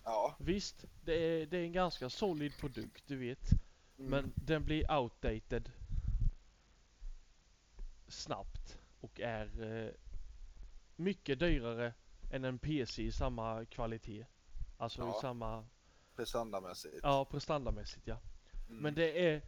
[0.03, 0.35] ja.
[0.39, 3.49] Visst det är, det är en ganska solid produkt du vet
[3.99, 4.11] Mm.
[4.11, 5.71] Men den blir outdated
[8.07, 9.91] Snabbt och är eh,
[10.95, 11.93] mycket dyrare
[12.31, 14.25] än en PC i samma kvalitet.
[14.77, 15.17] Alltså Ja.
[15.17, 15.65] i samma,
[16.15, 16.99] prestandamässigt.
[17.03, 18.19] ja prestandamässigt ja.
[18.69, 18.81] Mm.
[18.81, 19.41] Men det är,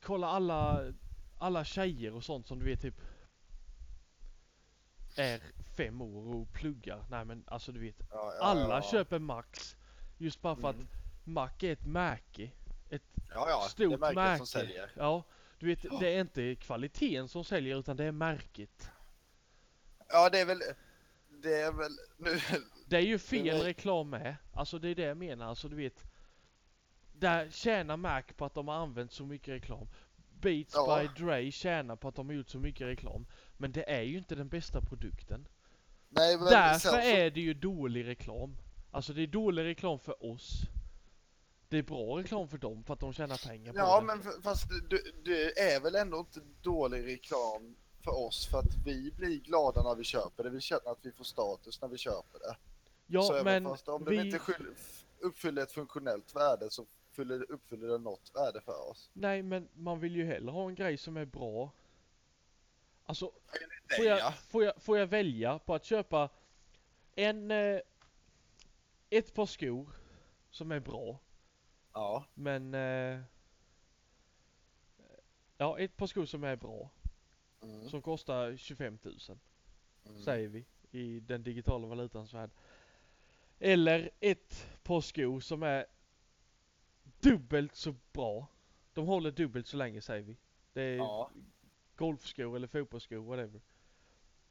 [0.00, 0.92] kolla alla,
[1.38, 3.00] alla tjejer och sånt som du vet typ
[5.16, 5.40] är
[5.76, 7.04] fem år och pluggar.
[7.10, 8.82] Nej men alltså du vet, ja, ja, alla ja.
[8.82, 9.76] köper Max.
[10.18, 10.80] Just bara för Mm.
[10.80, 12.50] att Mac är ett märke.
[13.34, 13.66] Ja, ja.
[13.68, 14.36] stort märket märke.
[14.38, 14.90] som säljer.
[14.96, 15.24] Ja,
[15.58, 18.90] Du vet, det är inte kvaliteten som säljer utan det är märket.
[20.08, 20.60] Ja, det är väl...
[21.42, 21.92] Det är väl...
[22.16, 22.38] Nu...
[22.86, 24.36] Det är ju fel är- reklam med.
[24.52, 25.46] Alltså det är det jag menar.
[25.46, 26.04] Alltså du vet.
[27.12, 29.88] Där tjänar Mac på att de har använt så mycket reklam.
[30.40, 33.26] Beats by Dre tjänar på att de har gjort så mycket reklam.
[33.62, 35.48] Men det är ju inte den bästa produkten.
[36.08, 38.56] Nej, men Därför så- är det ju dålig reklam.
[38.90, 40.60] Alltså det är dålig reklam för oss.
[41.68, 44.06] Det är bra reklam för dem för att de tjänar pengar på Ja, det.
[44.06, 48.74] men f- fast det, det är väl ändå inte dålig reklam för oss för att
[48.86, 50.50] vi blir glada när vi köper det.
[50.50, 52.54] Vi känner att vi får status när vi köper det.
[52.54, 52.54] så
[53.06, 54.16] ja, även men fast om vi...
[54.16, 54.40] det inte
[55.20, 56.86] uppfyller ett funktionellt värde så
[57.16, 59.10] fyller, uppfyller det något värde för oss.
[59.12, 61.70] Nej, men man vill ju hellre ha en grej som är bra.
[63.12, 63.32] Alltså,
[63.96, 64.32] Får jag, ja.
[64.32, 66.28] får, jag, får jag välja på att köpa
[67.14, 67.80] en, eh,
[69.10, 69.88] ett par skor
[70.50, 71.18] som är bra,
[71.92, 72.24] Ja.
[72.34, 73.20] men eh,
[75.58, 76.90] ja, ett par skor som är bra,
[77.62, 77.88] Mm.
[77.88, 79.14] som kostar 25 000
[80.06, 80.22] Mm.
[80.22, 82.50] säger vi i den digitala valutans värld.
[83.58, 85.86] Eller ett par skor som är
[87.20, 88.46] dubbelt så bra.
[88.92, 90.36] De håller dubbelt så länge säger vi.
[90.72, 91.30] Det är Ja.
[92.06, 93.60] Golfskor eller fotbollsskor, whatever.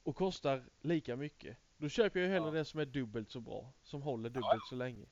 [0.03, 1.57] Och kostar lika mycket.
[1.77, 2.53] Då köper jag ju hellre Ja.
[2.53, 3.73] det som är dubbelt så bra.
[3.83, 5.05] Som håller dubbelt så länge.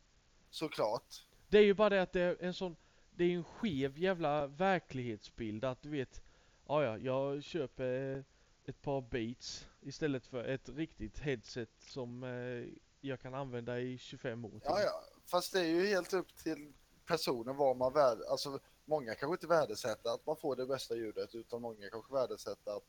[0.49, 1.25] Såklart.
[1.49, 2.75] Det är ju bara det att det är en sån,
[3.11, 6.23] det är en skev jävla verklighetsbild att du vet,
[6.67, 8.23] ja ja, jag köper
[8.65, 12.65] ett par beats istället för ett riktigt headset som eh,
[13.01, 14.61] jag kan använda i 25 år till.
[14.63, 15.03] Ja, ja.
[15.25, 16.73] Fast det är ju helt upp till
[17.05, 18.17] personen vad man värd...
[18.29, 18.59] Alltså,
[18.89, 22.83] många kanske inte värdesätter att man får det bästa ljudet utan många kanske värdesätter att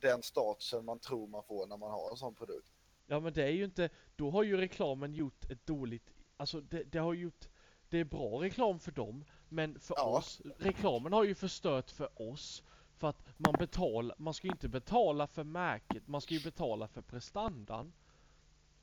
[0.00, 2.72] den statusen man tror man får när man har en sån produkt.
[3.06, 6.82] Ja men det är ju inte, då har ju reklamen gjort ett dåligt, alltså det,
[6.82, 7.48] det har gjort,
[7.88, 10.18] det är bra reklam för dem, men för Ja.
[10.18, 12.62] oss, reklamen har ju förstört för oss.
[12.96, 16.88] För att man betalar, man ska ju inte betala för märket, man ska ju betala
[16.88, 17.92] för prestandan.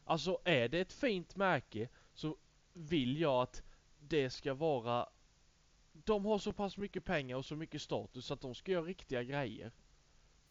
[0.05, 2.37] Alltså är det ett fint märke så
[2.73, 3.63] vill jag att
[3.99, 5.09] det ska vara
[6.03, 9.23] de har så pass mycket pengar och så mycket status att de ska göra riktiga
[9.23, 9.71] grejer.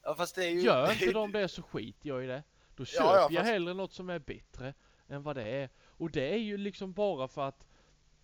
[0.03, 0.61] Ja, fast det är ju...
[0.61, 2.42] Gör inte de det så skiter jag i det.
[2.76, 4.74] Då köper Ja, ja, jag fast- hellre något som är bättre
[5.09, 5.70] än vad det är.
[5.78, 7.66] Och det är ju liksom bara för att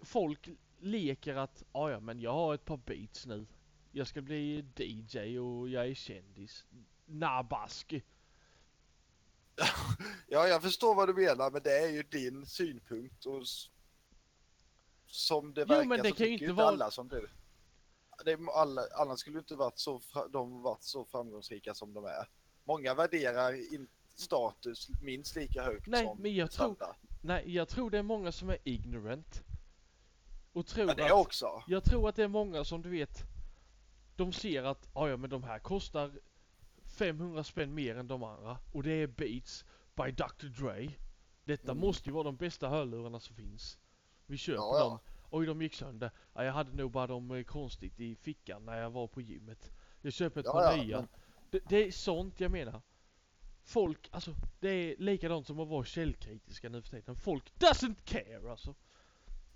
[0.01, 0.49] folk
[0.81, 3.47] leker att "Ah, ja men jag har ett par beats nu.
[3.93, 6.64] Jag ska bli DJ och jag är kändis.
[7.07, 7.95] Nabask.
[10.31, 13.43] Ja, jag förstår vad du menar, men det är ju din synpunkt och
[15.09, 17.28] som det Jo, verkar men det så kan inte vara- alla som du.
[18.24, 20.00] Det alla, annars skulle inte varit så,
[20.32, 22.28] de varit så framgångsrika som de är.
[22.64, 26.76] Många värderar in status minst lika högt Nej, som men jag tror-.
[27.22, 29.42] Nej, jag tror det är många som är ignorant.
[30.52, 31.12] Och tror Ja, det att...
[31.12, 31.62] också.
[31.66, 33.22] Jag tror att det är många som du vet
[34.16, 36.12] De ser att "Ah, ja men de här kostar
[36.98, 40.92] 500 spänn mer än de andra och det är Beats by Dr Dre
[41.44, 41.80] Detta Mm.
[41.80, 43.78] måste ju vara de bästa hörlurarna som finns
[44.29, 44.85] Vi köper Ja, ja.
[44.85, 44.99] dem
[45.31, 48.81] Oj de gick sönder ja, Jag hade nog bara dem eh, konstigt i fickan när
[48.83, 49.70] jag var på gymmet
[50.03, 51.09] Jag köper ett Ja, par nya men-
[51.51, 52.83] det, det är sånt jag menar
[53.64, 58.51] Folk, alltså det är likadant som att vara källkritiska nu för tiden Folk doesn't care
[58.51, 58.74] alltså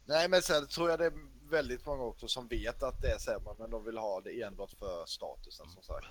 [0.04, 1.12] Nej, men sen tror jag det är
[1.50, 4.70] väldigt många också som vet att det är sämre, men de vill ha det enbart
[4.70, 6.06] för statusen som sagt.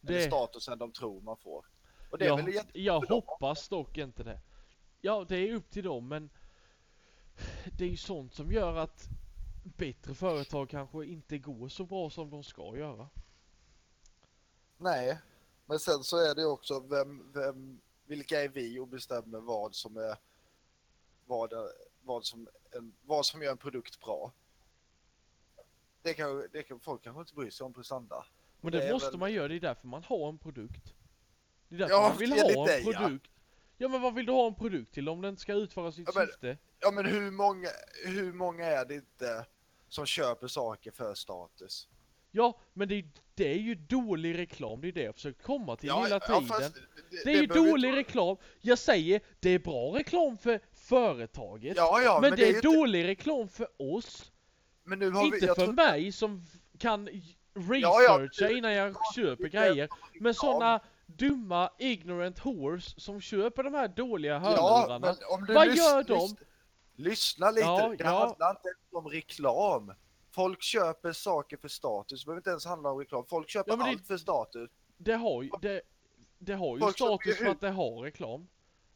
[0.00, 1.66] Det- statusen de tror man får.
[2.10, 2.80] Och det är jag, väl jätte...
[2.80, 4.40] jag hoppas dock inte det.
[5.00, 6.30] Ja, det är upp till dem men
[7.78, 9.08] det är ju sånt som gör att
[9.64, 13.08] bättre företag kanske inte går så bra som de ska göra.
[14.76, 15.18] Nej,
[15.66, 19.96] men sen så är det också vem, vem, vilka är vi och bestämmer vad som
[19.96, 20.16] är
[21.26, 21.52] vad,
[22.02, 24.32] vad, som, en, vad som gör en produkt bra.
[26.02, 28.26] Det kan, det kan folk kanske inte bry sig om prestanda.
[28.60, 30.94] Men Det det, måste väl- man göra, det är därför man har en produkt.
[31.68, 32.92] Det är därför Ja, man vill ha en dig, ja.
[32.98, 33.30] produkt.
[33.76, 33.88] Ja.
[33.88, 36.26] men vad vill du ha en produkt till om den ska utföra sitt Ja, men-
[36.26, 36.58] syfte?
[36.84, 37.68] Ja men hur många,
[38.04, 39.46] hur många är det inte
[39.88, 41.88] som köper saker för status?
[42.30, 43.04] Ja, men det är,
[43.34, 46.46] det är ju dålig reklam, det är det jag försöker komma till hela tiden.
[46.46, 46.74] fast
[47.24, 48.36] det är ju dålig inte- reklam.
[48.60, 51.76] Jag säger, det är bra reklam för företaget.
[51.76, 54.32] Ja, ja, men, det är, ju inte- dålig reklam för oss.
[54.84, 56.46] Men nu har inte vi, för tror- mig som
[56.78, 57.08] kan
[57.54, 59.88] Ja, ja, researcha det- innan jag köper det- grejer.
[60.20, 60.34] Men Ja.
[60.34, 64.98] såna dumma ignorant whores som köper de här dåliga Ja, hörlurarna.
[65.46, 66.36] men Vad gör de?
[66.96, 68.10] Lys- Lyssna lite, Ja, det ja.
[68.26, 69.92] handlar inte ens om reklam.
[70.30, 73.24] Folk köper saker för status, det behöver inte ens handla om reklam.
[73.26, 74.70] Folk köper Ja, det- allt för status.
[74.96, 75.82] Det har ju, det,
[76.38, 78.48] det har ju Folk status för att det har reklam.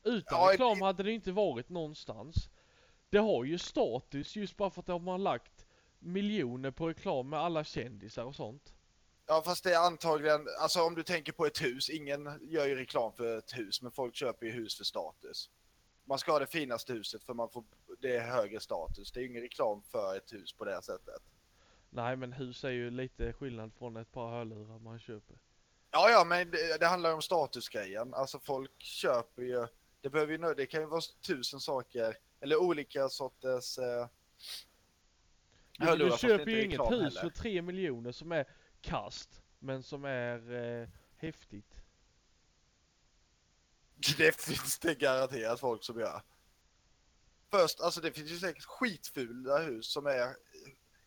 [0.04, 2.34] Utan Ja, reklam det- hade det inte varit någonstans.
[3.10, 5.66] Det har ju status just bara för att de har lagt
[5.98, 8.74] miljoner på reklam med alla kändisar och sånt.
[9.26, 12.74] Ja fast det är antagligen, alltså om du tänker på ett hus, ingen gör ju
[12.74, 15.50] reklam för ett hus men folk köper ju hus för status.
[16.08, 17.64] Man ska ha det finaste huset för man får,
[18.00, 19.12] det är högre status.
[19.12, 21.22] Det är ju ingen reklam för ett hus på det sättet.
[21.90, 25.36] Nej men hus är ju lite skillnad från ett par hörlurar man köper.
[25.90, 28.14] Ja ja men det, det handlar ju om statusgrejen.
[28.14, 29.66] Alltså folk köper ju,
[30.00, 34.06] det behöver ju, det kan ju vara tusen saker, eller olika sorters eh,
[35.78, 37.20] hörlurar, du köper ju inget hus heller.
[37.20, 38.44] för 3 miljoner som är
[38.80, 41.77] kast, men som är eh, häftigt.
[44.18, 46.22] Det finns det garanterat folk som gör.
[47.50, 50.34] Först, alltså det finns ju säkert skitfula hus som är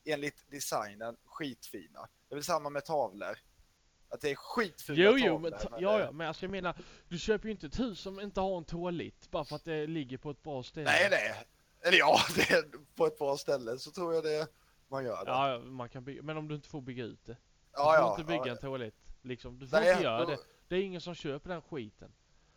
[0.06, 2.08] enligt designen skitfina.
[2.30, 3.38] Det är väl samma med tavlor.
[4.10, 5.28] Att det är skitfula Jo, tavlor.
[5.28, 6.76] jo, men, men ja, ja, men alltså jag menar,
[7.08, 9.88] du köper ju inte ett hus som inte har en toalett bara för att det
[9.88, 10.86] ligger på ett bra ställe.
[10.86, 11.46] Nej, nej.
[11.82, 12.64] Eller ja, det
[12.96, 14.48] på ett bra ställe så tror jag det
[14.88, 15.32] man gör det.
[15.32, 17.34] Ja, ja, man kan bygga, men om du inte får bygga ut det.
[17.34, 17.38] Du
[17.74, 18.52] ja, får ja, inte bygga ja.
[18.52, 19.60] en toalett, liksom.
[19.60, 20.38] Du får Nej, inte göra då- det.
[20.68, 22.12] Det är ingen som köper den skiten.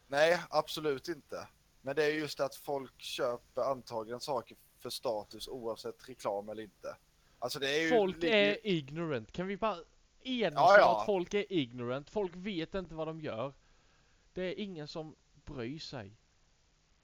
[0.06, 1.48] Nej, absolut inte.
[1.82, 6.96] Men det är just att folk köper antagligen saker för status oavsett reklam eller inte.
[7.38, 7.88] Alltså det är ju...
[7.88, 9.32] Folk ju- är ignorant.
[9.32, 9.78] Kan vi bara
[10.20, 11.00] enas Ja, ja.
[11.00, 12.10] att folk är ignorant?
[12.10, 13.52] Folk vet inte vad de gör.
[14.32, 16.16] Det är ingen som bryr sig.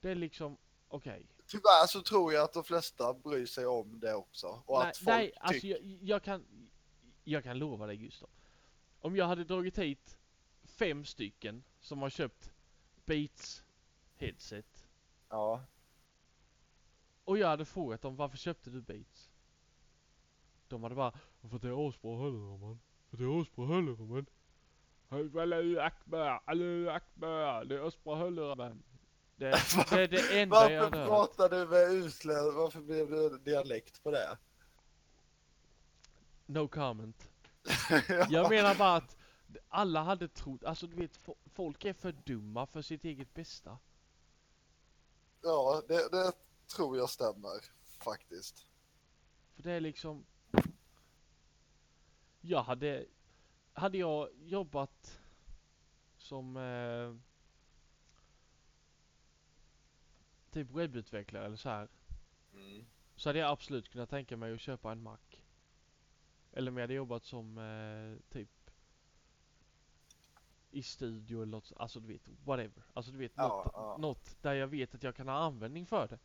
[0.01, 0.57] Det är liksom,
[0.89, 1.27] okej.
[1.47, 4.63] Tyvärr så tror jag att de flesta bryr sig om det också.
[4.67, 6.45] Och Nej, att folk nej alltså jag, jag kan,
[7.25, 8.29] jag kan lova dig Gustav.
[9.01, 10.17] Om jag hade dragit hit
[10.65, 12.51] fem stycken som har köpt
[13.11, 13.65] Beats
[14.17, 14.89] headset
[15.29, 15.61] Ja.
[17.25, 19.31] och jag hade frågat dem varför köpte du Beats?
[20.69, 21.13] De hade bara,
[21.49, 22.81] för att det är asbra hörlurar man.
[23.11, 24.27] För det är asbra hörlurar man.
[25.43, 28.83] Allahu akbar, Allahu akbar, det är asbra hörlurar man.
[29.37, 31.07] Det, är det enda jag Varför hör.
[31.07, 32.57] pratar du med utländsk?
[32.57, 34.39] Varför blev det dialekt på det?
[36.47, 37.29] No comment.
[38.29, 39.17] Jag menar bara att
[39.69, 43.79] alla hade trott, alltså du vet fo- folk är för dumma för sitt eget bästa.
[45.43, 46.33] Ja, det, det
[46.77, 47.65] tror jag stämmer
[47.99, 48.67] faktiskt.
[49.55, 50.25] För det är liksom...
[52.41, 53.07] Jag hade...
[53.73, 55.21] Hade jag jobbat
[56.17, 56.57] som...
[56.57, 57.15] Eh,
[60.51, 61.89] typ webbutvecklare eller så här.
[62.55, 62.87] Mm.
[63.17, 65.19] Så hade jag absolut kunnat tänka mig att köpa en Mac.
[66.53, 68.49] Eller om jag hade jobbat som eh, typ
[70.71, 72.83] i studio eller något, alltså du vet, whatever.
[72.93, 73.97] Alltså du vet, Ja, något, ja.
[73.99, 76.19] något där jag vet att jag kan ha användning för det.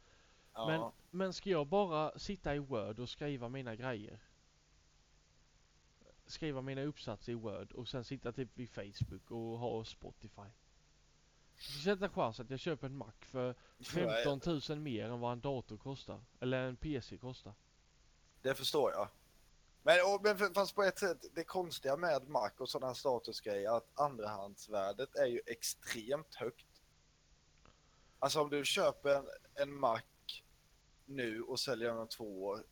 [0.53, 0.67] Ja.
[0.67, 4.19] Men, men ska jag bara sitta i Word och skriva mina grejer?
[6.25, 10.41] Skriva mina uppsatser i Word och sen sitta typ vid Facebook och ha Spotify.
[11.55, 15.19] Det finns inte en chans att jag köper en Mac för 15 000 mer än
[15.19, 16.21] vad en dator kostar.
[16.39, 17.53] Eller en PC kostar.
[18.41, 19.07] Det förstår jag.
[19.87, 23.77] Men, och, men fast på ett sätt, det konstiga med Mac och sådana här statusgrejer
[23.77, 26.81] att andrahandsvärdet är ju extremt högt.
[28.19, 29.25] Alltså om du köper en,
[29.55, 30.01] en Mac
[31.05, 32.63] nu och säljer den om två år,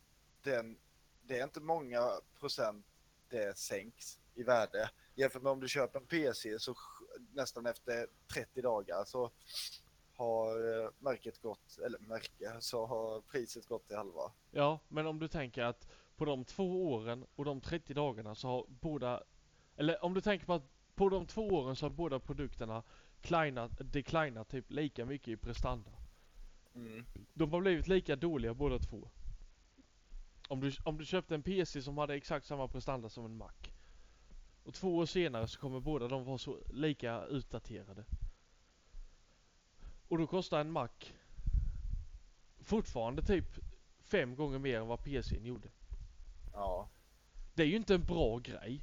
[0.42, 0.78] den,
[1.22, 2.10] det är inte många
[2.40, 2.86] procent
[3.28, 4.90] det sänks i värde.
[5.14, 6.74] Jämfört med om du köper en PC så
[7.32, 9.30] nästan efter 30 dagar så
[10.16, 14.32] har eh, märket gått, eller märke, så har priset gått till halva.
[14.50, 18.48] Ja, men om du tänker att på de två åren och de 30 dagarna så
[18.48, 19.22] har båda...
[19.76, 22.82] Eller om du tänker på att på de två åren så har båda produkterna
[23.78, 25.90] declinat typ lika mycket i prestanda.
[26.74, 27.04] Mm.
[27.34, 29.10] De har blivit lika dåliga båda två.
[30.48, 33.52] Om du, om du köpte en PC som hade exakt samma prestanda som en Mac.
[34.64, 38.04] Och två år senare så kommer båda de vara så lika utdaterade.
[40.08, 40.88] Och då kostar en Mac
[42.60, 43.46] fortfarande typ
[44.00, 45.68] fem gånger mer än vad PCn gjorde.
[46.54, 46.88] Ja.
[47.54, 48.80] Det är ju inte en bra grej.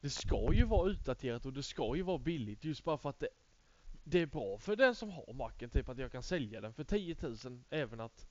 [0.00, 3.18] Det ska ju vara utdaterat och det ska ju vara billigt just bara för att
[3.18, 3.28] det,
[4.04, 5.70] det är bra för den som har macken.
[5.70, 8.26] Typ att jag kan sälja den för 10 000 även att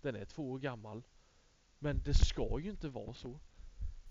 [0.00, 1.02] den är två år gammal.
[1.78, 3.40] Men det ska ju inte vara så.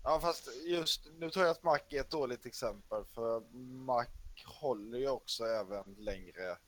[0.04, 4.06] Ja fast just nu tror jag att Mac är ett dåligt exempel för Mac
[4.60, 6.58] håller ju också även längre.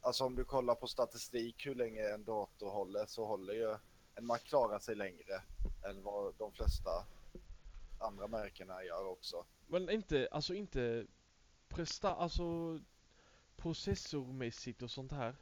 [0.00, 3.76] Alltså om du kollar på statistik hur länge en dator håller så håller ju
[4.20, 5.42] Mac klarar sig längre
[5.84, 6.90] än vad de flesta
[7.98, 9.44] andra märkena gör också.
[9.66, 11.06] Men inte, alltså inte
[11.68, 12.80] presta, alltså
[13.56, 15.36] processormässigt och sånt här.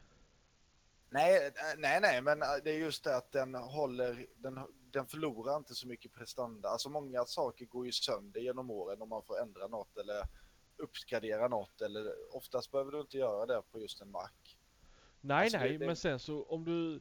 [1.11, 4.61] Nej, eh, nej, nej, men det är just det att den håller, den,
[4.91, 6.69] den förlorar inte så mycket prestanda.
[6.69, 10.29] Alltså många saker går ju sönder genom åren om man får ändra något eller
[10.77, 14.29] uppgradera något eller oftast behöver du inte göra det på just en Mac.
[15.21, 17.01] Nej Alltså, det- nej, det- men sen så om du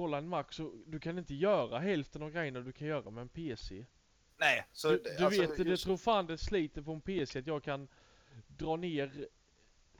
[0.00, 3.22] kollar en Mac så du kan inte göra hälften av grejerna du kan göra med
[3.22, 3.86] en PC.
[4.36, 7.00] Nej, så Du, det- du alltså, vet, det just- tror fan det sliter på en
[7.00, 7.88] PC att jag kan
[8.58, 9.28] dra ner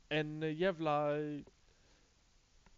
[0.08, 1.10] en jävla...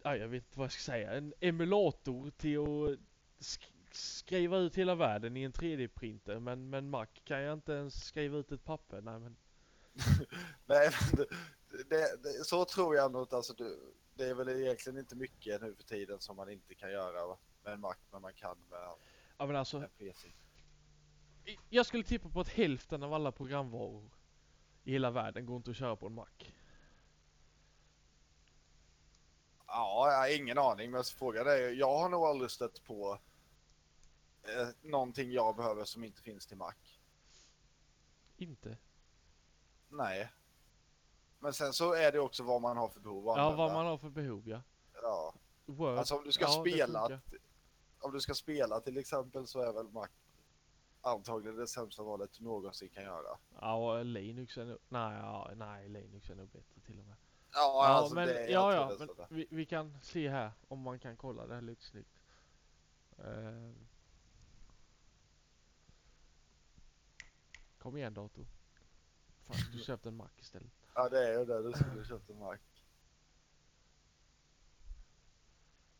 [0.03, 1.11] Ja, jag vet inte vad jag ska säga.
[1.13, 2.99] En emulator till att
[3.45, 6.39] sk skriva ut hela världen i en 3D-printer.
[6.39, 9.01] Men med en Mac kan jag inte ens skriva ut ett papper.
[9.01, 9.35] Nej men...
[10.65, 11.25] Nej, men det,
[11.89, 13.35] det, det, så tror jag nog inte.
[13.35, 13.79] Alltså, du,
[14.15, 17.73] det är väl egentligen inte mycket nu för tiden som man inte kan göra med
[17.73, 18.79] en Mac, men man kan med
[19.37, 20.27] Ja men alltså, en PC.
[21.69, 24.09] jag skulle tippa på att hälften av alla programvaror
[24.83, 26.27] i hela världen går inte att köra på en Mac.
[29.67, 33.19] Ja, jag har ingen aning, men frågan är jag har nog aldrig stött på
[34.43, 36.73] eh, någonting jag behöver som inte finns till Mac.
[38.37, 38.77] Inte?
[39.89, 40.29] Nej.
[41.43, 43.63] Men sen så är det också vad man har för behov att Ja, använda.
[43.63, 44.61] vad man har för behov ja.
[45.01, 45.33] Ja.
[45.65, 45.97] Word.
[45.97, 47.21] Alltså om du ska ja, spela,
[47.99, 50.07] om du ska spela till exempel så är väl Mac
[51.01, 53.37] antagligen det sämsta valet du någonsin kan göra.
[53.61, 54.77] Ja, och Linux är nog...
[54.89, 57.15] Nej, ja, nej, Linux är nog bättre till och med.
[57.53, 60.51] Ja, Ja, alltså men, det, jag ja, ja, är men vi, vi kan se här
[60.67, 62.19] om man kan kolla det här lite snyggt.
[63.17, 63.87] Ehm.
[67.77, 68.45] Kom igen dator.
[69.43, 70.82] Fan, du köpte en Mac istället.
[70.95, 71.63] Ja, det är ju det.
[71.63, 72.57] Du skulle köpt en Mac.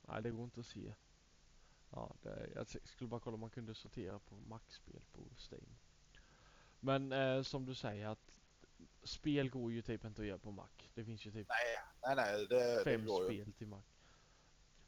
[0.02, 0.94] Nej, det går inte att se.
[1.90, 5.66] Ja, det, jag skulle bara kolla om man kunde sortera på Mac-spel på Steam.
[6.80, 8.32] Men eh, som du säger att
[9.04, 10.68] spel går ju typ inte att göra på Mac.
[10.94, 13.42] Det finns ju typ Nej, nej, nej, det, det fem går ju.
[13.44, 13.82] spel till Mac.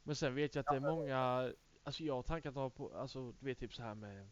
[0.02, 1.52] Men sen vet jag att det är många,
[1.82, 4.28] alltså jag har tankat på, alltså du vet typ så här med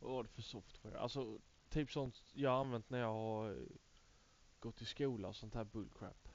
[0.00, 0.98] Vad var det för software?
[0.98, 1.38] Alltså
[1.68, 3.56] typ sånt jag har använt när jag har eh,
[4.60, 6.28] gått i skola och sånt här bullcrap.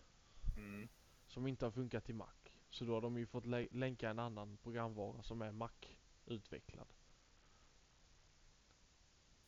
[0.58, 0.88] Mm.
[1.28, 2.28] Som inte har funkat i Mac.
[2.70, 6.88] Så då har de ju fått lä- länka en annan programvara som är Mac-utvecklad.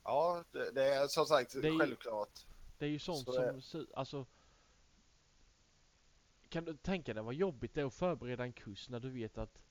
[0.03, 2.45] Ja, det, det är som sagt Det är ju- självklart.
[2.77, 4.25] Det är ju sånt Så som, är- alltså
[6.49, 9.37] Kan du tänka dig vad jobbigt det är att förbereda en kurs när du vet
[9.37, 9.61] att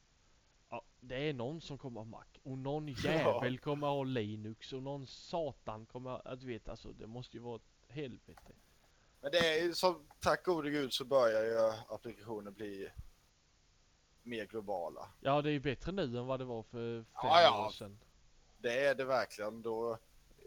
[0.71, 4.83] ja, det är någon som kommer ha Mac och någon jävel kommer ha Linux och
[4.83, 8.53] någon satan kommer ha, att du vet alltså det måste ju vara ett helvete.
[9.21, 12.89] Men det är ju som, tack gode gud så börjar ju applikationer bli
[14.23, 15.09] mer globala.
[15.21, 17.67] Ja det är ju bättre nu än vad det var för fem Ja, ja.
[17.67, 17.99] år sedan.
[18.59, 19.62] Det är det verkligen.
[19.62, 19.99] Då,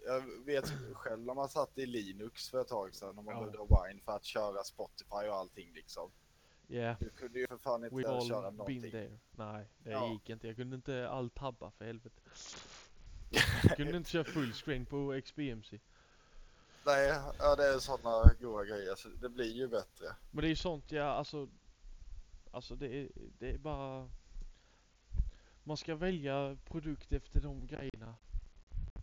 [0.06, 3.40] jag vet själv när man satt i Linux för ett tag sedan och man Ja.
[3.40, 3.58] behövde
[3.88, 6.12] Wine för att köra Spotify och allting liksom.
[6.70, 8.92] Yeah, Du kunde ju för fan inte we all köra been någonting.
[8.92, 9.18] there.
[9.32, 10.12] Nej, det Ja.
[10.12, 10.48] gick inte.
[10.48, 12.22] Jag kunde inte all tabba för helvete.
[13.64, 15.80] Jag kunde inte köra fullscreen på XBMC.
[16.86, 17.08] Nej,
[17.40, 20.06] ja, det är sådana goda grejer så det blir ju bättre.
[20.32, 21.48] Men det är ju sånt jag, alltså
[22.52, 23.10] Alltså det är,
[23.40, 24.10] det är bara
[25.64, 28.16] Man ska välja produkt efter de grejerna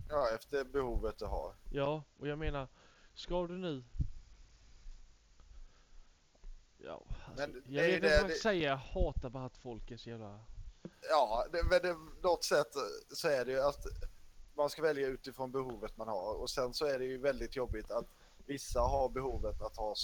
[0.09, 1.55] Ja, efter behovet du har.
[1.71, 2.69] Ja, och jag menar
[3.15, 3.85] Ska du nu
[6.79, 7.03] Ja,
[7.37, 9.97] Men det jag vet inte vad jag det- säga, jag hatar bara att folk är
[9.97, 10.41] så jävla
[11.11, 12.73] Ja, det, men det, något sätt
[13.13, 13.87] så är det ju att
[14.55, 17.91] man ska välja utifrån behovet man har och sen så är det ju väldigt jobbigt
[17.91, 18.07] att
[18.47, 19.95] vissa har behovet att ha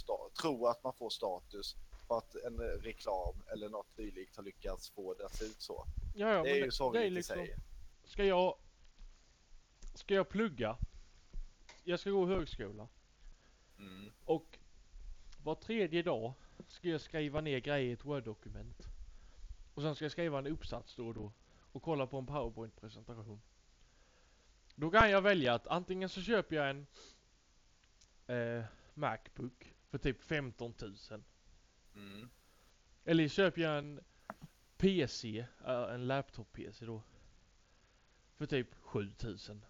[0.40, 1.76] tro att man får status
[2.08, 5.86] för att en reklam eller något dylikt har lyckats få det att se ut så.
[6.14, 7.56] Ja, ja, Det är ju sorgligt liksom i sig.
[8.04, 8.54] Ska jag
[9.94, 10.76] Ska jag plugga
[11.84, 12.88] Jag ska gå högskola
[13.78, 14.12] Mm.
[14.24, 14.58] Och
[15.44, 16.32] var tredje dag
[16.70, 18.88] ska jag skriva ner grejer i ett Word-dokument.
[19.74, 21.32] Och sen ska jag skriva en uppsats då och då.
[21.72, 23.40] Och kolla på en PowerPoint-presentation.
[24.74, 26.86] Då kan jag välja att antingen så köper jag en
[28.26, 28.64] eh,
[28.94, 31.22] Macbook för typ 15 000.
[31.94, 32.30] Mm.
[33.04, 34.00] Eller köper jag en
[34.76, 37.02] PC, eh, en laptop-PC då.
[38.36, 39.64] För typ 7000.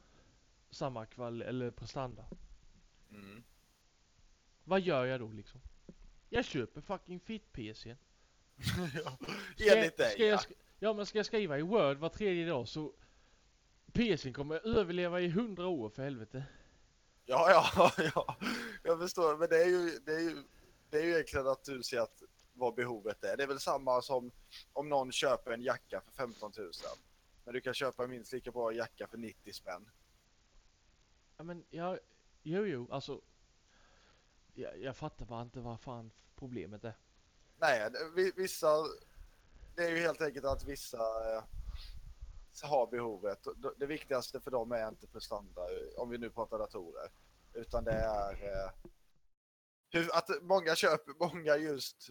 [0.70, 2.26] Samma kval eller prestanda.
[3.10, 3.42] Mm.
[4.64, 5.60] Vad gör jag då liksom?
[6.32, 7.96] Jag köper fucking fit-PCn.
[9.56, 10.54] ja, enligt dig ska jag, ja.
[10.78, 12.92] ja men ska jag skriva i Word var tredje dag så
[13.92, 16.44] PCn kommer överleva i hundra år för helvete.
[17.26, 18.36] ja, ja, ja,
[18.82, 19.36] jag förstår.
[19.36, 20.42] Men det är ju, det är ju,
[20.90, 22.22] det är ju egentligen att du ser att
[22.52, 23.36] vad behovet är.
[23.36, 24.30] Det är väl samma som
[24.72, 26.70] om någon köper en jacka för 15 000.
[27.44, 29.88] Men du kan köpa minst lika bra jacka för 90 spänn.
[31.36, 31.98] Ja men jag,
[32.42, 33.20] jo jo alltså.
[34.54, 36.94] Jag, jag fattar bara inte vad fan problemet är.
[37.60, 37.90] Nej,
[38.36, 38.68] vissa...
[39.76, 40.96] Det är ju helt enkelt att vissa
[41.36, 41.42] eh,
[42.62, 43.46] har behovet.
[43.78, 45.60] Det- viktigaste för dem är inte prestanda,
[45.96, 47.08] om vi nu pratar datorer.
[47.52, 48.70] Utan det är eh,
[49.90, 52.10] hur, att många köper, många just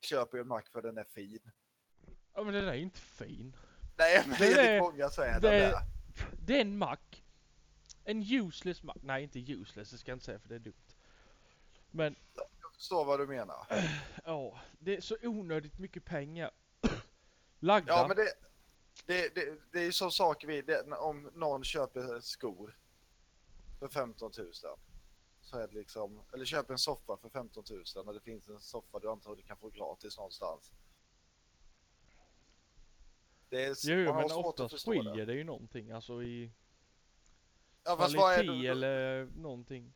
[0.00, 1.50] köper en Mac för den är fin.
[2.34, 3.56] Ja men den är inte fin.
[3.98, 5.72] Nej, men Det är- många så är det det är-
[6.46, 6.56] det.
[6.56, 7.24] Är en mack.
[8.04, 8.96] En useless mack.
[9.02, 10.87] Nej, inte useless, det ska jag inte säga för det är dumt.
[11.90, 12.16] Men
[12.62, 13.66] Jag förstår vad du menar.
[14.24, 16.50] ja, det är så onödigt mycket pengar.
[17.58, 17.92] Lagda.
[17.92, 18.32] Ja, men det,
[19.06, 22.78] det, det, det är ju så saker vi, det, om någon köper skor
[23.78, 24.52] för 15 000.
[25.40, 28.60] Så är det liksom, eller köper en soffa för 15 000 och det finns en
[28.60, 30.72] soffa du antagligen kan få gratis någonstans.
[33.48, 35.24] Det är, Jo, men oftast skiljer det.
[35.24, 36.52] det ju någonting, alltså i
[37.84, 39.92] Ja kvalitet eller någonting.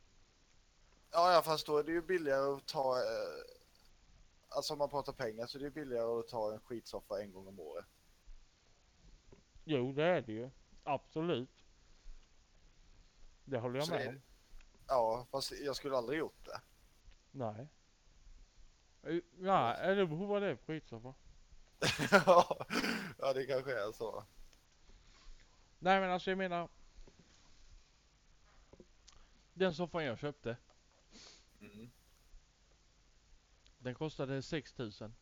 [1.12, 3.44] Ja, ja fast då är det ju billigare att ta, eh,
[4.48, 7.32] alltså om man pratar pengar så är det ju billigare att ta en skitsoffa en
[7.32, 7.86] gång om året.
[9.64, 10.50] Jo, det är det ju.
[10.84, 11.64] Absolut.
[13.44, 14.22] Det håller jag Så med är om.
[14.86, 16.60] Ja, fast jag skulle aldrig gjort det.
[17.30, 17.68] Nej.
[19.02, 21.14] Eh, Nej, eller hur var det skitsoffa?
[23.18, 24.24] ja, det kanske är så.
[25.78, 26.68] Nej men alltså jag menar.
[29.54, 30.56] Den soffan jag köpte,
[31.62, 31.90] Mm.
[33.78, 35.14] den kostade 6000.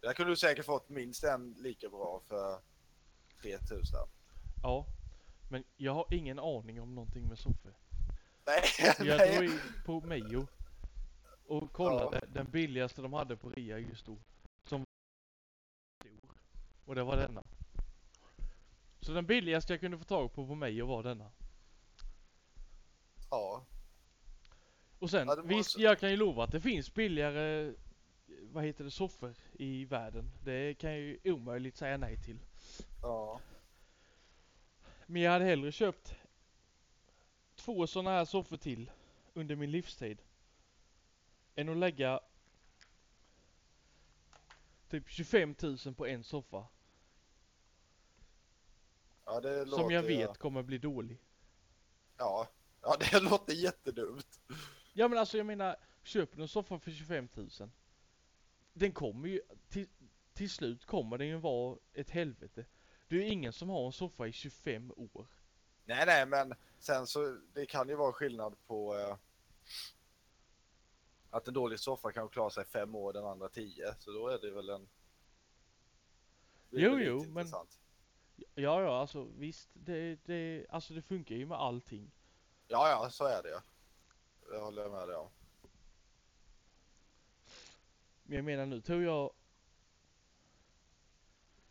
[0.00, 2.60] Jag kunde du säkert fått minst en lika bra för
[3.42, 3.98] 3000.
[4.62, 4.86] Ja.
[5.50, 7.74] Men jag har ingen aning om någonting med soffor.
[8.46, 8.62] Nej,
[8.98, 9.36] Jag nej.
[9.36, 10.46] drog in på Mio
[11.46, 14.16] och kollade den billigaste de hade på rea just då.
[14.64, 14.84] Som
[16.00, 16.36] stor.
[16.84, 17.44] Och det var denna.
[19.00, 21.30] Så den billigaste jag kunde få tag på på Mio var denna.
[23.32, 23.64] Ja,
[24.98, 27.74] Och sen, Ja, visst jag kan ju lova att det finns billigare,
[28.42, 30.30] vad heter det, soffor i världen.
[30.44, 32.38] Det kan jag ju omöjligt säga nej till.
[33.02, 33.40] ja.
[35.06, 36.14] Men jag hade hellre köpt
[37.54, 38.90] två sådana här soffor till
[39.34, 40.22] under min livstid.
[41.54, 42.20] Än att lägga
[44.88, 46.66] typ 25 000 på en soffa.
[49.24, 51.18] ja det låter, Som jag vet kommer bli dålig.
[52.18, 52.48] Ja.
[52.84, 54.40] ja, det låter jättedumt.
[54.92, 57.50] Ja men alltså jag menar, köper du en soffa för 25 000.
[58.72, 59.88] Den kommer ju, till,
[60.34, 62.64] till slut kommer den ju vara ett helvete.
[63.08, 65.26] Det är ju ingen som har en soffa i 25 år.
[65.84, 69.16] Nej, nej, men sen så det kan ju vara skillnad på eh,
[71.30, 73.94] att en dålig soffa kan klara sig fem år, den andra tio.
[73.98, 74.88] Så då är det väl en...
[76.70, 77.78] det Jo, jo, men- intressant.
[78.54, 82.10] Ja ja alltså visst, det, det, alltså det funkar ju med allting.
[82.72, 83.58] Ja, ja, så är det ju.
[84.50, 85.28] Det håller jag med dig om.
[88.22, 89.32] Men jag menar nu tog jag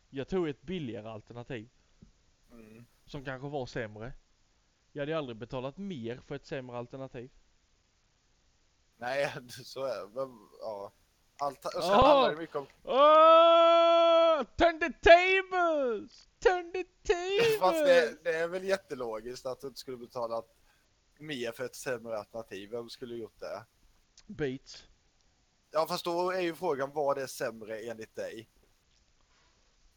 [0.09, 1.69] Jag tog ett billigare alternativ
[2.51, 2.85] Mm.
[3.05, 4.13] som kanske var sämre.
[4.91, 7.31] Jag hade ju aldrig betalat mer för ett sämre alternativ.
[8.97, 10.07] Nej, så är det.
[10.07, 10.91] Men, ja.
[11.39, 12.05] Allt, och sen Åh!
[12.05, 12.67] handlar det mycket om...
[12.83, 16.29] Oh, turn the tables!
[16.39, 17.59] Turn the tables!
[17.59, 20.43] Fast det, det är väl jättelogiskt att du inte skulle betala
[21.21, 22.69] mer för ett sämre alternativ.
[22.69, 23.65] Vem skulle gjort det?
[24.27, 24.87] Beats.
[25.71, 28.49] Ja, fast då är ju frågan vad är sämre enligt dig?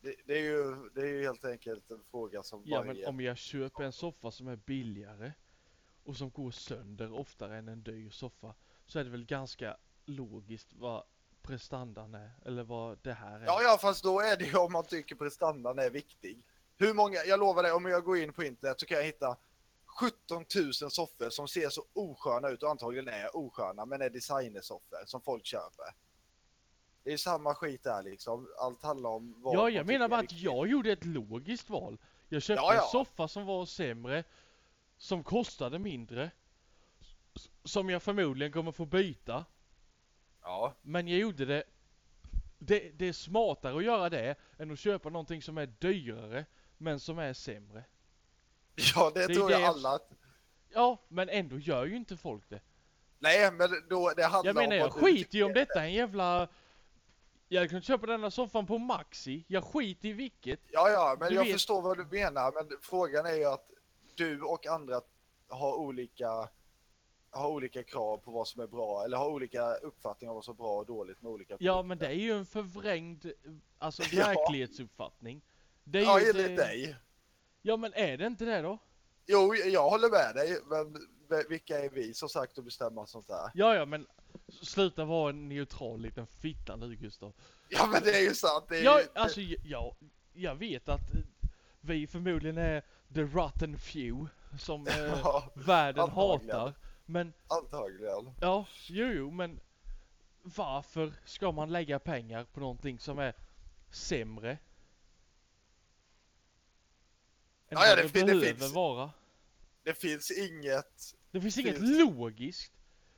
[0.00, 2.94] Det, det, är, ju, det är ju helt enkelt en fråga som Ja varje...
[2.94, 5.32] men om jag köper en soffa som är billigare
[6.04, 8.54] och som går sönder oftare än en dyr soffa
[8.86, 11.04] så är det väl ganska logiskt vad
[11.42, 13.44] prestandan är eller vad det här är.
[13.44, 16.44] Ja, ja, fast då är det ju om man tycker prestandan är viktig.
[16.76, 19.36] Hur många, jag lovar dig, om jag går in på internet så kan jag hitta
[20.00, 25.06] 17 000 soffor som ser så osköna ut och antagligen är osköna men är designersoffor
[25.06, 25.94] som folk köper.
[27.02, 28.48] Det är samma skit där liksom.
[28.58, 31.98] Allt handlar om vad Ja, jag menar bara att jag gjorde ett logiskt val.
[32.28, 32.82] Jag köpte Ja, ja.
[32.82, 34.24] en soffa som var sämre,
[34.96, 36.30] som kostade mindre,
[37.64, 39.44] som jag förmodligen kommer få byta.
[40.42, 41.64] Ja, Men jag gjorde det,
[42.58, 46.44] det, det är smartare att göra det än att köpa någonting som är dyrare,
[46.78, 47.84] men som är sämre.
[48.94, 49.98] ja det, Det tror jag det- alla...
[50.72, 52.60] Ja, men ändå gör ju inte folk det.
[53.18, 55.80] Nej, men då det handlar Jag menar om jag vad du skiter ju om detta
[55.80, 56.48] är en jävla...
[57.48, 60.60] Jag kunnat köpa denna soffan på Maxi, jag skiter i vilket.
[60.70, 62.52] Ja, ja, men Du jag vet- förstår vad du menar.
[62.52, 63.70] Men frågan är ju att
[64.14, 65.00] du och andra
[65.48, 66.48] har olika,
[67.30, 70.52] har olika krav på vad som är bra, eller har olika uppfattningar om vad som
[70.54, 71.82] är bra och dåligt med olika Ja produkter.
[71.82, 73.26] men det är ju en förvrängd,
[73.78, 74.26] alltså Ja.
[74.26, 75.42] verklighetsuppfattning.
[75.84, 76.96] Det är Ja, ju enligt inte- dig.
[77.66, 78.78] Ja men är det inte det då?
[79.26, 80.96] Jo, jag håller med dig, men
[81.48, 83.50] vilka är vi som sagt att bestämma sånt där?
[83.54, 84.06] Ja ja men
[84.62, 87.32] sluta vara en neutral liten fitta nu Gustav.
[87.68, 88.64] Ja, men det är ju sant.
[88.68, 89.96] Det är Ja ju, alltså j- ja,
[90.32, 91.20] jag vet att eh,
[91.80, 92.82] vi förmodligen är
[93.14, 94.26] the rotten few
[94.58, 96.56] som eh, ja, världen antagligen.
[96.56, 96.74] hatar.
[97.06, 98.30] Men antagligen.
[98.40, 99.60] ja, jo jo men
[100.42, 103.34] varför ska man lägga pengar på någonting som är
[103.90, 104.58] sämre.
[107.74, 109.10] Än Ja, ja, det det, fin- det behöver finns- vara.
[109.82, 112.72] Det finns inget, Det finns inget finns- logiskt.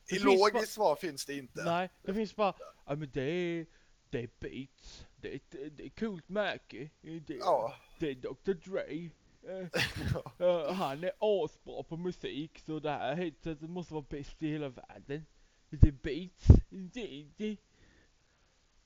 [0.09, 1.65] Det i logiskt svar finns det inte.
[1.65, 2.55] Nej, det finns bara,
[2.87, 3.67] ja men det är,
[4.11, 7.75] det är Beats, det är, det är, det är coolt märke, det, Ja.
[7.99, 9.11] det är Dr Dre.
[9.49, 14.49] eh, eh, han är asbra på musik så det här headsetet måste vara bäst i
[14.49, 15.27] hela världen.
[15.71, 17.57] Det är Beats, det, det.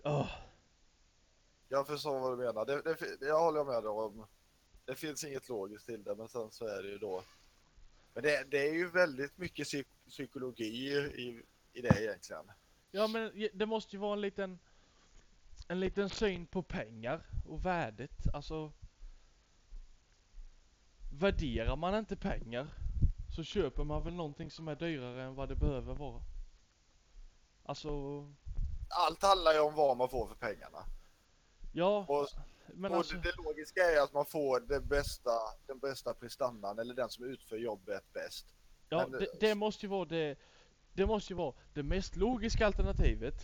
[0.05, 0.30] Åh,
[1.68, 2.66] Jag förstår vad du menar.
[2.66, 4.26] Det, det, jag håller med dig om.
[4.90, 7.22] Det finns inget logiskt till det, men sen så är det ju då.
[8.14, 11.42] Men det, det är ju väldigt mycket psy psykologi i,
[11.72, 12.50] i det egentligen.
[12.90, 14.58] Ja men det måste ju vara en liten,
[15.68, 18.72] en liten syn på pengar och värdet, alltså.
[21.12, 22.68] Värderar man inte pengar
[23.36, 26.22] så köper man väl någonting som är dyrare än vad det behöver vara.
[27.64, 27.90] Alltså,
[28.88, 30.84] Allt handlar ju om vad man får för pengarna.
[31.72, 32.28] ja, Och,
[32.74, 35.30] men och alltså, det, det logiska är att man får det bästa,
[35.66, 38.55] den bästa prestandan eller den som utför jobbet bäst.
[38.88, 40.38] ja, men- det, det måste ju vara det,
[40.92, 43.34] det måste ju vara det mest logiska alternativet.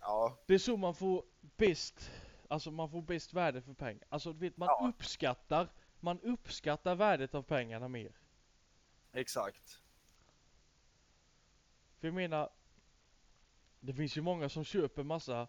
[0.00, 2.10] Ja, Det är så man får bäst,
[2.48, 4.04] alltså man får bäst värde för pengar.
[4.08, 4.88] Alltså du vet, man Ja.
[4.88, 5.68] uppskattar,
[6.00, 8.12] man uppskattar värdet av pengarna mer.
[9.12, 9.82] exakt.
[11.98, 12.50] För jag menar,
[13.80, 15.48] det finns ju många som köper massa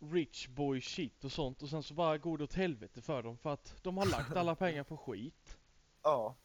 [0.00, 3.38] rich boy shit och sånt och sen så bara går det åt helvete för dem
[3.38, 5.56] för att de har lagt alla pengar på skit.
[6.02, 6.36] Ja,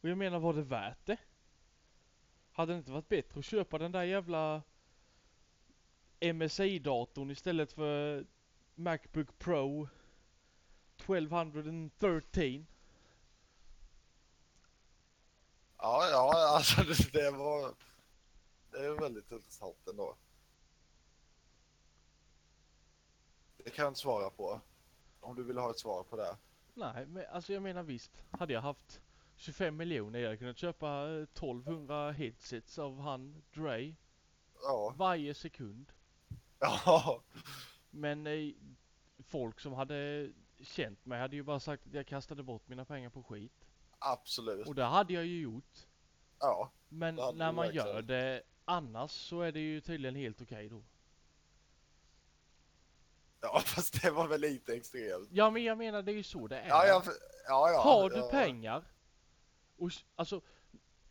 [0.00, 1.16] Och jag menar, var det värt det?
[2.52, 4.62] Hade det inte varit bättre att köpa den där jävla
[6.20, 8.26] MSI-datorn istället för
[8.74, 9.88] Macbook Pro
[10.96, 12.66] 1213?
[15.76, 16.82] ja, ja alltså
[17.12, 17.74] det, var...
[18.70, 20.16] Det är väldigt intressant ändå.
[23.64, 24.60] Det kan inte svara på.
[25.20, 26.36] Om du vill ha ett svar på det.
[26.74, 28.24] Nej, men alltså jag menar visst.
[28.30, 29.00] Hade jag haft
[29.36, 33.94] 25 miljoner, jag hade kunnat köpa eh, 1200 headsets av han Dre
[34.62, 35.92] Ja, varje sekund.
[36.58, 37.22] ja,
[37.90, 38.52] Men eh,
[39.18, 40.30] folk som hade
[40.60, 43.66] känt mig hade ju bara sagt att jag kastade bort mina pengar på skit.
[43.98, 44.68] absolut.
[44.68, 45.86] Och det hade jag ju gjort.
[46.38, 47.86] Ja, Men när man verkligen.
[47.86, 50.82] gör det annars så är det ju tydligen helt okej då.
[53.44, 55.28] Ja, fast det var väl lite extremt.
[55.32, 56.68] Ja men jag menar det är ju så det är.
[56.68, 57.02] Ja, ja,
[57.48, 57.82] ja, ja.
[57.82, 58.30] Har du ja.
[58.30, 58.84] pengar
[59.76, 60.40] och alltså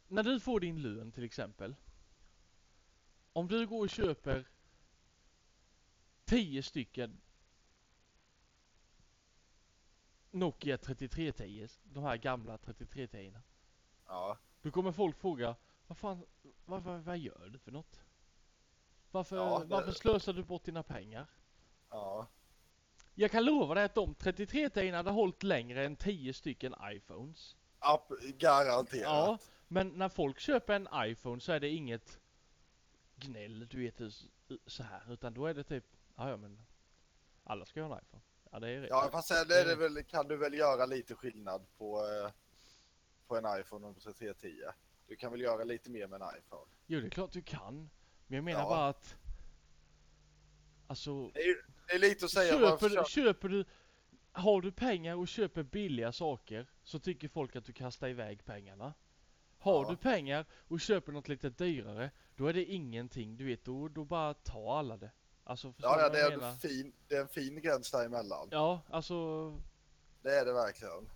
[0.08, 1.76] när du får din lön till exempel.
[3.34, 4.48] Om du går och köper
[6.26, 7.22] 10 stycken
[10.32, 13.42] Nokia 3310, de här gamla 3310
[14.08, 15.56] Ja, Då kommer folk fråga,
[15.88, 16.26] vad fan,
[16.66, 18.02] vad, vad, vad gör du för något?
[19.12, 21.28] Varför, Ja, det- varför slösar du bort dina pengar?
[21.94, 22.28] Ja,
[23.16, 27.56] Jag kan lova dig att de 3310 hade hållit längre än 10 stycken iPhones.
[27.80, 29.04] App, garanterat.
[29.04, 29.38] Ja,
[29.68, 32.20] men när folk köper en iPhone så är det inget
[33.16, 34.02] gnäll, du vet
[34.68, 36.62] så här, utan då är det typ, ja ja men
[37.44, 38.24] alla ska ha en iPhone.
[38.52, 38.88] Ja det är.
[38.88, 42.32] Ja, fast sen är det väl, kan du väl göra lite skillnad på, eh,
[43.28, 44.62] på en iPhone och en 310.
[45.08, 46.72] Du kan väl göra lite mer med en iPhone.
[46.88, 47.90] Jo det är klart du kan.
[48.28, 48.70] Men jag menar Ja.
[48.70, 49.16] bara att,
[50.88, 51.64] alltså Det är, ju-
[52.00, 53.66] det är lite att säga köper, du, köper du,
[54.32, 58.94] har du pengar och köper billiga saker så tycker folk att du kastar iväg pengarna.
[59.60, 59.90] Har Ja.
[59.90, 64.06] du pengar och köper något lite dyrare, då är det ingenting, du vet, då, då
[64.06, 65.12] bara tar alla det.
[65.44, 68.48] Alltså Ja, ja det, är en fin, det är en fin gräns däremellan.
[68.52, 69.50] Ja, alltså,
[70.22, 71.10] Det är det verkligen.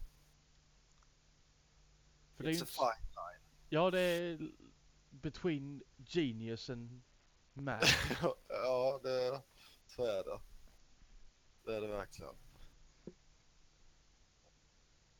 [2.35, 3.41] för det är ju It's a fine line.
[3.69, 4.39] ja det är
[5.09, 7.01] between genius and
[7.53, 7.81] man.
[8.47, 9.41] ja, det,
[9.87, 10.39] så är det.
[11.67, 12.35] Det är det verkligen.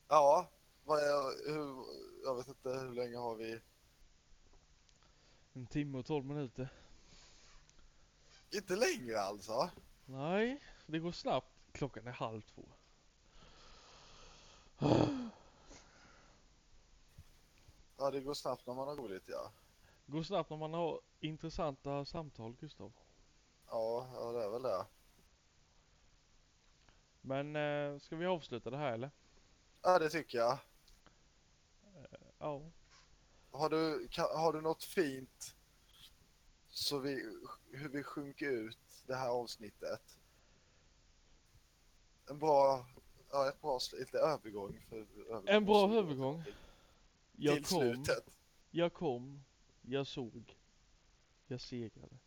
[0.08, 0.48] Ja,
[0.84, 1.84] vad är, hur,
[2.24, 3.60] jag vet inte hur länge har vi?
[5.52, 6.68] En timme och tolv minuter.
[8.50, 9.70] Inte längre alltså.
[10.06, 11.46] Nej, det går snabbt.
[11.72, 12.68] Klockan är halv två.
[17.96, 19.52] Ja, det går snabbt när man har roligt ja.
[20.06, 22.92] Går snabbt när man har intressanta samtal, Gustav.
[23.66, 24.86] Ja, ja det är väl det.
[27.20, 29.10] Men eh, ska vi avsluta det här eller?
[29.82, 30.58] Ja, det tycker jag.
[32.38, 32.62] Ja.
[33.50, 35.54] Har du, kan, har du något fint
[36.68, 37.38] så vi,
[37.70, 40.18] hur vi sjunker ut det här avsnittet?
[42.30, 42.86] En bra,
[43.30, 45.06] ja ett bra, lite övergång för
[45.48, 46.44] En bra övergång.
[47.36, 48.24] Jag till kom, slutet.
[48.70, 49.44] jag kom,
[49.82, 50.56] jag såg,
[51.46, 52.18] jag segrade.